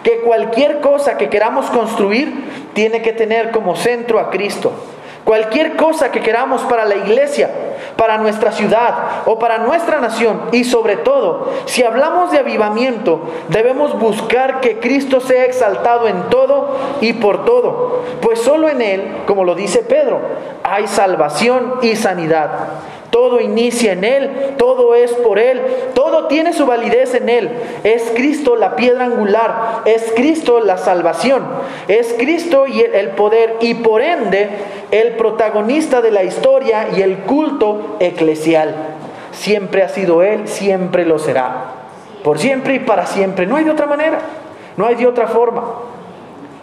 que 0.02 0.20
cualquier 0.20 0.80
cosa 0.80 1.18
que 1.18 1.28
queramos 1.28 1.66
construir 1.66 2.32
tiene 2.72 3.02
que 3.02 3.12
tener 3.12 3.50
como 3.50 3.76
centro 3.76 4.18
a 4.18 4.30
Cristo. 4.30 4.72
Cualquier 5.24 5.76
cosa 5.76 6.10
que 6.10 6.22
queramos 6.22 6.62
para 6.62 6.86
la 6.86 6.96
iglesia, 6.96 7.50
para 7.96 8.16
nuestra 8.16 8.50
ciudad 8.50 8.94
o 9.26 9.38
para 9.38 9.58
nuestra 9.58 10.00
nación. 10.00 10.44
Y 10.52 10.64
sobre 10.64 10.96
todo, 10.96 11.52
si 11.66 11.84
hablamos 11.84 12.30
de 12.30 12.38
avivamiento, 12.38 13.28
debemos 13.50 13.98
buscar 13.98 14.60
que 14.60 14.78
Cristo 14.78 15.20
sea 15.20 15.44
exaltado 15.44 16.08
en 16.08 16.30
todo 16.30 16.78
y 17.02 17.12
por 17.12 17.44
todo. 17.44 18.04
Pues 18.22 18.40
solo 18.40 18.70
en 18.70 18.80
Él, 18.80 19.16
como 19.26 19.44
lo 19.44 19.54
dice 19.54 19.80
Pedro, 19.80 20.18
hay 20.64 20.86
salvación 20.86 21.74
y 21.82 21.94
sanidad. 21.94 22.48
Todo 23.10 23.40
inicia 23.40 23.92
en 23.92 24.04
Él, 24.04 24.30
todo 24.58 24.94
es 24.94 25.12
por 25.12 25.38
Él, 25.38 25.60
todo 25.94 26.26
tiene 26.26 26.52
su 26.52 26.66
validez 26.66 27.14
en 27.14 27.28
Él. 27.28 27.50
Es 27.82 28.12
Cristo 28.14 28.54
la 28.54 28.76
piedra 28.76 29.06
angular, 29.06 29.80
es 29.86 30.12
Cristo 30.14 30.60
la 30.60 30.76
salvación, 30.76 31.46
es 31.88 32.14
Cristo 32.18 32.66
y 32.66 32.80
el 32.80 33.10
poder 33.10 33.56
y 33.60 33.74
por 33.74 34.02
ende 34.02 34.50
el 34.90 35.16
protagonista 35.16 36.02
de 36.02 36.10
la 36.10 36.24
historia 36.24 36.88
y 36.96 37.02
el 37.02 37.18
culto 37.18 37.96
eclesial. 38.00 38.74
Siempre 39.32 39.82
ha 39.82 39.88
sido 39.88 40.22
Él, 40.22 40.46
siempre 40.46 41.06
lo 41.06 41.18
será. 41.18 41.72
Por 42.22 42.38
siempre 42.38 42.74
y 42.74 42.78
para 42.80 43.06
siempre. 43.06 43.46
No 43.46 43.56
hay 43.56 43.64
de 43.64 43.70
otra 43.70 43.86
manera, 43.86 44.18
no 44.76 44.86
hay 44.86 44.96
de 44.96 45.06
otra 45.06 45.28
forma. 45.28 45.64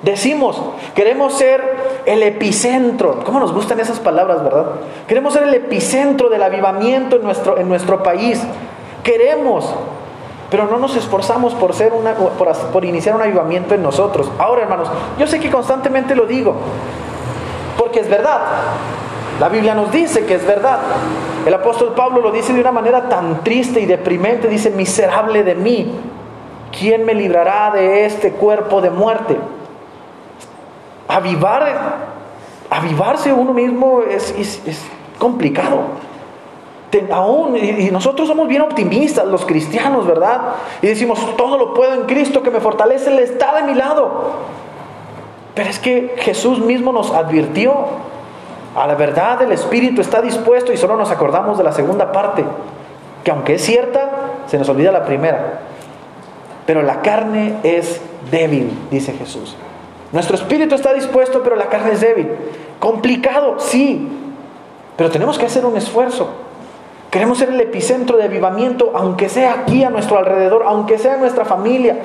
Decimos, 0.06 0.62
queremos 0.94 1.34
ser 1.34 1.64
el 2.06 2.22
epicentro. 2.22 3.22
¿Cómo 3.26 3.40
nos 3.40 3.52
gustan 3.52 3.80
esas 3.80 4.00
palabras, 4.00 4.44
verdad? 4.44 4.66
Queremos 5.08 5.34
ser 5.34 5.42
el 5.42 5.54
epicentro 5.56 6.30
del 6.30 6.44
avivamiento 6.44 7.16
en 7.16 7.24
nuestro, 7.24 7.58
en 7.58 7.68
nuestro 7.68 8.04
país. 8.04 8.40
Queremos, 9.04 9.68
pero 10.52 10.68
no 10.68 10.78
nos 10.78 10.96
esforzamos 10.96 11.56
por, 11.56 11.74
ser 11.74 11.92
una, 11.92 12.14
por, 12.14 12.54
por 12.72 12.86
iniciar 12.86 13.16
un 13.16 13.24
avivamiento 13.24 13.74
en 13.74 13.82
nosotros. 13.82 14.30
Ahora, 14.38 14.62
hermanos, 14.62 14.90
yo 15.18 15.26
sé 15.26 15.40
que 15.40 15.50
constantemente 15.50 16.14
lo 16.14 16.28
digo, 16.28 16.54
porque 17.76 18.02
es 18.02 18.08
verdad. 18.08 18.42
La 19.40 19.50
Biblia 19.50 19.74
nos 19.74 19.92
dice 19.92 20.24
que 20.28 20.36
es 20.36 20.46
verdad. 20.46 20.82
El 21.48 21.54
apóstol 21.56 21.96
Pablo 21.96 22.22
lo 22.22 22.32
dice 22.32 22.54
de 22.54 22.62
una 22.62 22.72
manera 22.72 23.10
tan 23.10 23.44
triste 23.44 23.80
y 23.80 23.88
deprimente. 23.88 24.50
Dice, 24.50 24.70
miserable 24.70 25.44
de 25.44 25.56
mí, 25.56 25.96
¿quién 26.78 27.06
me 27.06 27.16
librará 27.16 27.72
de 27.72 28.06
este 28.06 28.34
cuerpo 28.34 28.82
de 28.82 28.92
muerte? 28.92 29.36
Avivar, 31.08 31.98
avivarse 32.70 33.32
uno 33.34 33.54
mismo 33.54 34.02
es, 34.02 34.34
complicado. 35.20 35.82
aún, 37.12 37.58
y, 37.58 37.90
nosotros 37.92 38.28
somos 38.28 38.48
bien 38.48 38.62
optimistas, 38.62 39.26
los 39.26 39.46
cristianos, 39.46 40.08
¿verdad? 40.08 40.56
Y 40.82 40.88
decimos, 40.88 41.36
todo 41.38 41.58
lo 41.58 41.74
puedo 41.74 41.94
en 41.94 42.04
Cristo 42.04 42.42
que 42.42 42.52
me 42.52 42.60
fortalece, 42.60 43.12
Él 43.12 43.20
está 43.20 43.56
de 43.56 43.64
mi 43.64 43.76
lado. 43.76 44.56
Pero 45.54 45.70
es 45.70 45.80
que 45.80 46.16
Jesús 46.18 46.60
mismo 46.60 46.92
nos 46.92 47.12
advirtió, 47.12 47.74
a 48.76 48.88
la 48.88 48.96
verdad 48.96 49.42
el 49.42 49.54
Espíritu 49.54 50.02
está 50.02 50.22
dispuesto 50.22 50.74
y 50.74 50.78
solo 50.78 50.98
nos 50.98 51.10
acordamos 51.10 51.58
de 51.58 51.64
la 51.64 51.72
segunda 51.72 52.12
parte, 52.12 52.44
que 53.24 53.32
aunque 53.32 53.56
es 53.56 53.64
cierta, 53.64 54.10
se 54.48 54.58
nos 54.58 54.68
olvida 54.68 54.92
la 54.92 55.06
primera. 55.06 55.62
Pero 56.66 56.82
la 56.82 57.02
carne 57.02 57.56
es 57.64 58.02
débil, 58.32 58.78
dice 58.92 59.14
Jesús. 59.14 59.56
Nuestro 60.16 60.38
espíritu 60.38 60.76
está 60.76 60.94
dispuesto, 60.94 61.44
pero 61.44 61.58
la 61.58 61.66
carne 61.66 61.92
es 61.92 62.00
débil. 62.00 62.30
Complicado, 62.80 63.56
sí, 63.60 64.08
pero 64.96 65.12
tenemos 65.12 65.38
que 65.38 65.46
hacer 65.46 65.66
un 65.66 65.76
esfuerzo. 65.76 66.30
Queremos 67.12 67.38
ser 67.38 67.50
el 67.50 67.60
epicentro 67.60 68.16
de 68.16 68.24
avivamiento, 68.24 68.94
aunque 68.96 69.28
sea 69.28 69.52
aquí 69.52 69.84
a 69.84 69.90
nuestro 69.90 70.18
alrededor, 70.18 70.64
aunque 70.66 70.98
sea 71.00 71.18
nuestra 71.18 71.44
familia. 71.44 71.98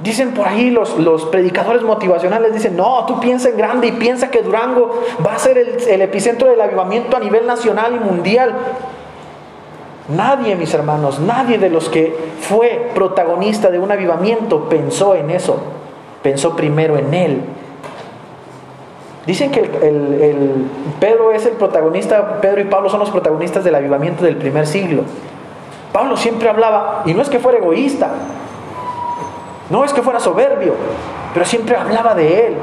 Dicen 0.00 0.32
por 0.32 0.46
ahí 0.46 0.70
los, 0.70 0.96
los 0.96 1.24
predicadores 1.24 1.82
motivacionales, 1.82 2.54
dicen, 2.54 2.76
no, 2.76 3.04
tú 3.06 3.18
piensa 3.18 3.48
en 3.48 3.56
grande 3.56 3.88
y 3.88 3.92
piensa 3.92 4.30
que 4.30 4.42
Durango 4.42 5.02
va 5.26 5.34
a 5.34 5.38
ser 5.40 5.58
el, 5.58 5.76
el 5.88 6.02
epicentro 6.02 6.48
del 6.48 6.60
avivamiento 6.60 7.16
a 7.16 7.20
nivel 7.20 7.48
nacional 7.48 7.96
y 7.96 7.98
mundial. 7.98 8.54
Nadie, 10.06 10.54
mis 10.54 10.72
hermanos, 10.72 11.18
nadie 11.18 11.58
de 11.58 11.68
los 11.68 11.88
que 11.88 12.16
fue 12.42 12.92
protagonista 12.94 13.70
de 13.70 13.80
un 13.80 13.90
avivamiento 13.90 14.68
pensó 14.68 15.16
en 15.16 15.30
eso 15.30 15.77
pensó 16.28 16.54
primero 16.54 16.98
en 16.98 17.14
él. 17.14 17.40
Dicen 19.26 19.50
que 19.50 19.60
el, 19.60 20.66
Pedro 21.00 21.32
es 21.32 21.46
el 21.46 21.52
protagonista, 21.52 22.38
Pedro 22.42 22.60
y 22.60 22.64
Pablo 22.64 22.90
son 22.90 23.00
los 23.00 23.08
protagonistas 23.08 23.64
del 23.64 23.74
avivamiento 23.74 24.26
del 24.26 24.36
primer 24.36 24.66
siglo. 24.66 25.04
Pablo 25.90 26.18
siempre 26.18 26.50
hablaba, 26.50 27.02
y 27.06 27.14
no 27.14 27.22
es 27.22 27.30
que 27.30 27.38
fuera 27.38 27.56
egoísta, 27.56 28.10
no 29.70 29.84
es 29.86 29.94
que 29.94 30.02
fuera 30.02 30.20
soberbio, 30.20 30.74
pero 31.32 31.46
siempre 31.46 31.76
hablaba 31.76 32.14
de 32.14 32.48
él, 32.48 32.56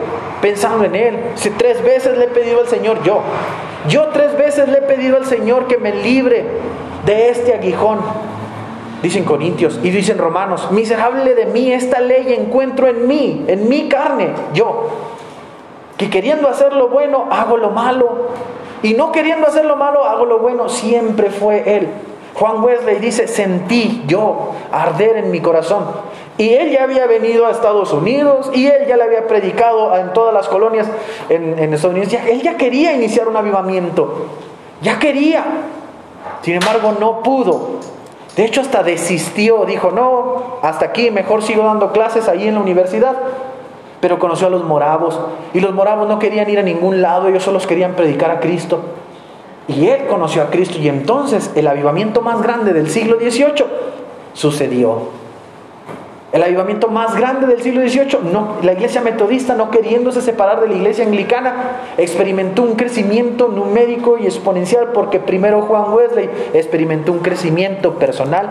pensando 0.44 0.86
en 0.86 0.94
él. 0.94 1.20
Si 1.34 1.50
tres 1.50 1.84
veces 1.84 2.20
le 2.20 2.26
he 2.26 2.28
pedido 2.28 2.60
al 2.60 2.68
Señor, 2.68 3.02
yo, 3.02 3.22
yo 3.88 4.10
tres 4.10 4.38
veces 4.38 4.70
le 4.70 4.78
he 4.78 4.84
pedido 4.84 5.18
al 5.18 5.26
Señor 5.26 5.66
que 5.66 5.80
me 5.80 5.92
libre 5.92 6.46
de 7.04 7.30
este 7.30 7.56
aguijón 7.56 7.98
dicen 9.06 9.24
Corintios 9.24 9.80
y 9.84 9.92
dicen 9.92 10.18
Romanos, 10.18 10.72
miserable 10.72 11.36
de 11.36 11.46
mí, 11.46 11.72
esta 11.72 12.00
ley 12.00 12.34
encuentro 12.34 12.88
en 12.88 13.08
mí, 13.08 13.46
en 13.48 13.70
mi 13.70 13.88
carne, 13.88 14.30
yo, 14.54 14.88
que 15.96 16.10
queriendo 16.10 16.50
hacer 16.50 16.74
lo 16.74 16.90
bueno, 16.90 17.28
hago 17.30 17.58
lo 17.58 17.70
malo, 17.70 18.30
y 18.82 18.96
no 18.96 19.12
queriendo 19.12 19.46
hacer 19.46 19.66
lo 19.66 19.76
malo, 19.76 20.06
hago 20.06 20.26
lo 20.26 20.40
bueno, 20.40 20.70
siempre 20.70 21.30
fue 21.30 21.78
Él. 21.78 21.88
Juan 22.34 22.64
Wesley 22.64 22.98
dice, 22.98 23.28
sentí 23.28 24.04
yo 24.08 24.52
arder 24.72 25.18
en 25.18 25.32
mi 25.32 25.40
corazón. 25.40 25.86
Y 26.38 26.54
él 26.54 26.70
ya 26.72 26.84
había 26.84 27.06
venido 27.06 27.46
a 27.46 27.52
Estados 27.52 27.94
Unidos 27.94 28.52
y 28.54 28.68
él 28.68 28.88
ya 28.90 28.98
le 28.98 29.04
había 29.04 29.26
predicado 29.26 29.96
en 29.96 30.12
todas 30.12 30.34
las 30.34 30.50
colonias 30.50 30.86
en, 31.30 31.74
Estados 31.74 31.96
Unidos. 31.96 32.14
él 32.28 32.42
ya 32.42 32.58
quería 32.58 32.92
iniciar 32.92 33.30
un 33.30 33.38
avivamiento. 33.38 34.26
Ya 34.82 35.00
quería. 35.00 35.46
Sin 36.42 36.56
embargo, 36.56 36.94
no 37.00 37.24
pudo 37.24 37.80
de 38.36 38.44
hecho, 38.44 38.62
hasta 38.62 38.84
desistió, 38.84 39.66
dijo, 39.66 39.92
no, 39.92 40.58
hasta 40.62 40.86
aquí, 40.86 41.10
mejor 41.10 41.42
sigo 41.42 41.64
dando 41.64 41.94
clases 41.94 42.28
ahí 42.28 42.48
en 42.48 42.56
la 42.56 42.60
universidad. 42.60 43.16
Pero 44.02 44.20
conoció 44.20 44.48
a 44.48 44.50
los 44.50 44.64
moravos 44.64 45.20
y 45.54 45.62
los 45.62 45.74
moravos 45.74 46.08
no 46.08 46.20
querían 46.20 46.50
ir 46.50 46.60
a 46.60 46.64
ningún 46.64 47.02
lado, 47.02 47.30
ellos 47.30 47.44
solo 47.44 47.60
querían 47.60 47.94
predicar 47.94 48.30
a 48.30 48.40
Cristo. 48.42 48.82
Y 49.68 49.88
él 49.88 50.06
conoció 50.08 50.44
a 50.44 50.48
Cristo 50.48 50.78
y 50.80 50.90
entonces 50.90 51.52
el 51.56 51.66
avivamiento 51.66 52.22
más 52.22 52.42
grande 52.42 52.74
del 52.74 52.90
siglo 52.90 53.18
XVIII 53.18 53.66
sucedió. 54.34 55.25
El 56.36 56.44
avivamiento 56.44 56.90
más 56.90 57.16
grande 57.16 57.48
del 57.48 57.62
siglo 57.62 57.80
XVIII, 57.88 58.20
la 58.62 58.74
iglesia 58.74 59.00
metodista, 59.00 59.56
no 59.56 59.72
queriéndose 59.72 60.22
separar 60.22 60.60
de 60.60 60.68
la 60.68 60.74
iglesia 60.74 61.06
anglicana, 61.06 61.54
experimentó 61.98 62.64
un 62.64 62.76
crecimiento 62.76 63.48
numérico 63.48 64.18
y 64.18 64.26
exponencial 64.26 64.90
porque 64.94 65.22
primero 65.22 65.62
Juan 65.62 65.94
Wesley 65.94 66.30
experimentó 66.54 67.14
un 67.14 67.20
crecimiento 67.20 67.94
personal, 67.94 68.50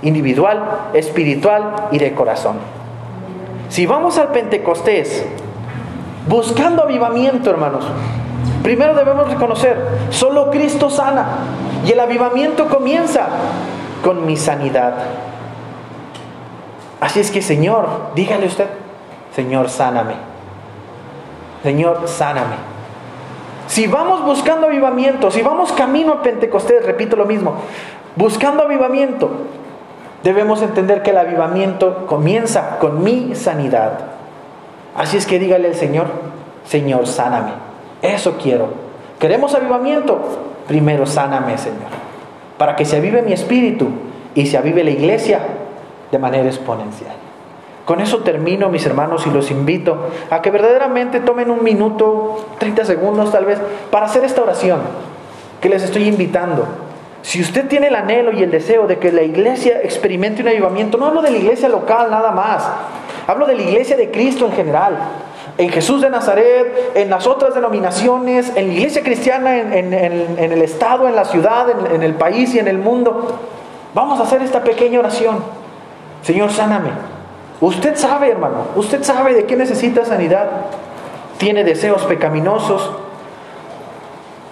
individual, 0.00 0.64
espiritual 0.94 1.88
y 1.92 1.98
de 1.98 2.14
corazón. 2.14 2.56
Si 3.68 3.84
vamos 3.84 4.16
al 4.16 4.28
Pentecostés, 4.28 5.26
buscando 6.26 6.84
avivamiento, 6.84 7.50
hermanos, 7.50 7.86
primero 8.62 8.94
debemos 8.94 9.28
reconocer, 9.28 9.76
solo 10.08 10.50
Cristo 10.50 10.88
sana 10.88 11.26
y 11.86 11.92
el 11.92 12.00
avivamiento 12.00 12.70
comienza 12.70 13.26
con 14.02 14.24
mi 14.24 14.38
sanidad. 14.38 14.94
Así 17.06 17.20
es 17.20 17.30
que, 17.30 17.40
Señor, 17.40 17.86
dígale 18.16 18.46
usted, 18.46 18.66
Señor, 19.32 19.70
sáname. 19.70 20.14
Señor, 21.62 22.08
sáname. 22.08 22.56
Si 23.68 23.86
vamos 23.86 24.24
buscando 24.24 24.66
avivamiento, 24.66 25.30
si 25.30 25.40
vamos 25.40 25.70
camino 25.70 26.14
a 26.14 26.22
Pentecostés, 26.24 26.84
repito 26.84 27.14
lo 27.14 27.24
mismo, 27.24 27.58
buscando 28.16 28.64
avivamiento, 28.64 29.30
debemos 30.24 30.62
entender 30.62 31.04
que 31.04 31.10
el 31.10 31.18
avivamiento 31.18 32.06
comienza 32.06 32.80
con 32.80 33.04
mi 33.04 33.36
sanidad. 33.36 34.00
Así 34.96 35.16
es 35.16 35.26
que 35.26 35.38
dígale 35.38 35.68
al 35.68 35.74
Señor, 35.76 36.06
Señor, 36.64 37.06
sáname. 37.06 37.52
Eso 38.02 38.36
quiero. 38.36 38.70
¿Queremos 39.20 39.54
avivamiento? 39.54 40.40
Primero 40.66 41.06
sáname, 41.06 41.56
Señor. 41.56 41.86
Para 42.58 42.74
que 42.74 42.84
se 42.84 42.96
avive 42.96 43.22
mi 43.22 43.32
espíritu 43.32 43.90
y 44.34 44.46
se 44.46 44.58
avive 44.58 44.82
la 44.82 44.90
iglesia 44.90 45.65
de 46.10 46.18
manera 46.18 46.46
exponencial. 46.46 47.14
Con 47.86 48.00
eso 48.00 48.18
termino, 48.18 48.68
mis 48.68 48.84
hermanos, 48.84 49.26
y 49.26 49.30
los 49.30 49.52
invito 49.52 50.08
a 50.28 50.42
que 50.42 50.50
verdaderamente 50.50 51.20
tomen 51.20 51.50
un 51.50 51.62
minuto, 51.62 52.44
30 52.58 52.84
segundos 52.84 53.30
tal 53.30 53.44
vez, 53.44 53.60
para 53.92 54.06
hacer 54.06 54.24
esta 54.24 54.42
oración 54.42 54.80
que 55.60 55.68
les 55.68 55.84
estoy 55.84 56.08
invitando. 56.08 56.66
Si 57.22 57.40
usted 57.40 57.68
tiene 57.68 57.86
el 57.88 57.94
anhelo 57.94 58.32
y 58.32 58.42
el 58.42 58.50
deseo 58.50 58.88
de 58.88 58.98
que 58.98 59.12
la 59.12 59.22
iglesia 59.22 59.80
experimente 59.82 60.42
un 60.42 60.48
avivamiento, 60.48 60.98
no 60.98 61.06
hablo 61.06 61.22
de 61.22 61.30
la 61.30 61.38
iglesia 61.38 61.68
local 61.68 62.10
nada 62.10 62.32
más, 62.32 62.68
hablo 63.28 63.46
de 63.46 63.54
la 63.54 63.62
iglesia 63.62 63.96
de 63.96 64.10
Cristo 64.10 64.46
en 64.46 64.52
general, 64.52 64.96
en 65.58 65.70
Jesús 65.70 66.02
de 66.02 66.10
Nazaret, 66.10 66.92
en 66.96 67.08
las 67.08 67.26
otras 67.28 67.54
denominaciones, 67.54 68.52
en 68.56 68.66
la 68.66 68.74
iglesia 68.74 69.02
cristiana, 69.02 69.58
en, 69.58 69.92
el 69.92 70.62
Estado, 70.62 71.08
en 71.08 71.14
la 71.14 71.24
ciudad, 71.24 71.66
en 71.92 72.02
el 72.02 72.14
país 72.14 72.52
y 72.54 72.58
en 72.58 72.66
el 72.66 72.78
mundo. 72.78 73.38
Vamos 73.94 74.18
a 74.18 74.24
hacer 74.24 74.42
esta 74.42 74.62
pequeña 74.62 74.98
oración. 74.98 75.65
Señor, 76.26 76.50
sáname. 76.50 76.90
Usted 77.60 77.96
sabe, 77.96 78.28
hermano, 78.28 78.64
usted 78.74 79.04
sabe 79.04 79.32
de 79.32 79.46
qué 79.46 79.54
necesita 79.54 80.04
sanidad. 80.04 80.48
Tiene 81.38 81.62
deseos 81.62 82.02
pecaminosos. 82.02 82.90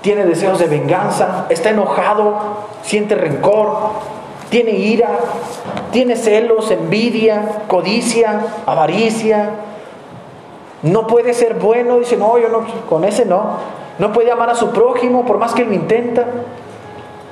tiene 0.03 0.25
deseos 0.27 0.59
de 0.59 0.67
venganza, 0.67 1.47
está 1.49 1.71
enojado, 1.71 2.37
siente 2.83 3.15
rencor, 3.15 3.75
tiene 4.51 4.73
ira, 4.73 5.09
tiene 5.93 6.15
celos, 6.15 6.71
envidia, 6.71 7.63
codicia, 7.69 8.41
avaricia. 8.67 9.51
No 10.83 11.07
puede 11.07 11.33
ser 11.33 11.55
bueno, 11.55 11.99
dice, 11.99 12.19
no, 12.19 12.37
yo 12.39 12.51
no, 12.51 12.67
con 12.89 13.05
ese 13.05 13.25
no. 13.25 13.57
No 13.99 14.13
puede 14.13 14.31
amar 14.31 14.51
a 14.51 14.55
su 14.55 14.71
prójimo 14.73 15.25
por 15.25 15.39
más 15.39 15.55
que 15.55 15.65
lo 15.65 15.73
intenta. 15.73 16.27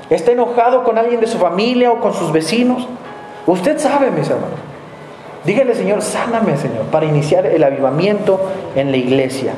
Está 0.09 0.33
enojado 0.33 0.83
con 0.83 0.97
alguien 0.97 1.21
de 1.21 1.27
su 1.27 1.39
familia 1.39 1.93
o 1.93 2.01
con 2.01 2.15
sus 2.15 2.33
vecinos. 2.33 2.89
Usted 3.47 3.79
sabe, 3.79 4.11
mis 4.11 4.29
hermanos. 4.29 4.59
Dígale, 5.45 5.75
Señor, 5.75 6.03
sáname, 6.03 6.57
Señor, 6.57 6.85
para 6.87 7.07
iniciar 7.07 7.47
el 7.47 7.65
avivamiento 7.65 8.41
en 8.77 8.91
la 8.91 8.97
iglesia. 8.97 9.55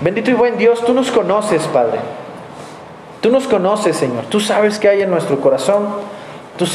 Bendito 0.00 0.30
y 0.30 0.34
buen 0.34 0.58
Dios, 0.58 0.84
tú 0.84 0.92
nos 0.92 1.10
conoces, 1.10 1.66
Padre. 1.68 1.98
Tú 3.20 3.30
nos 3.30 3.48
conoces, 3.48 3.96
Señor. 3.96 4.24
Tú 4.28 4.38
sabes 4.38 4.78
qué 4.78 4.88
hay 4.88 5.02
en 5.02 5.10
nuestro 5.10 5.40
corazón. 5.40 5.86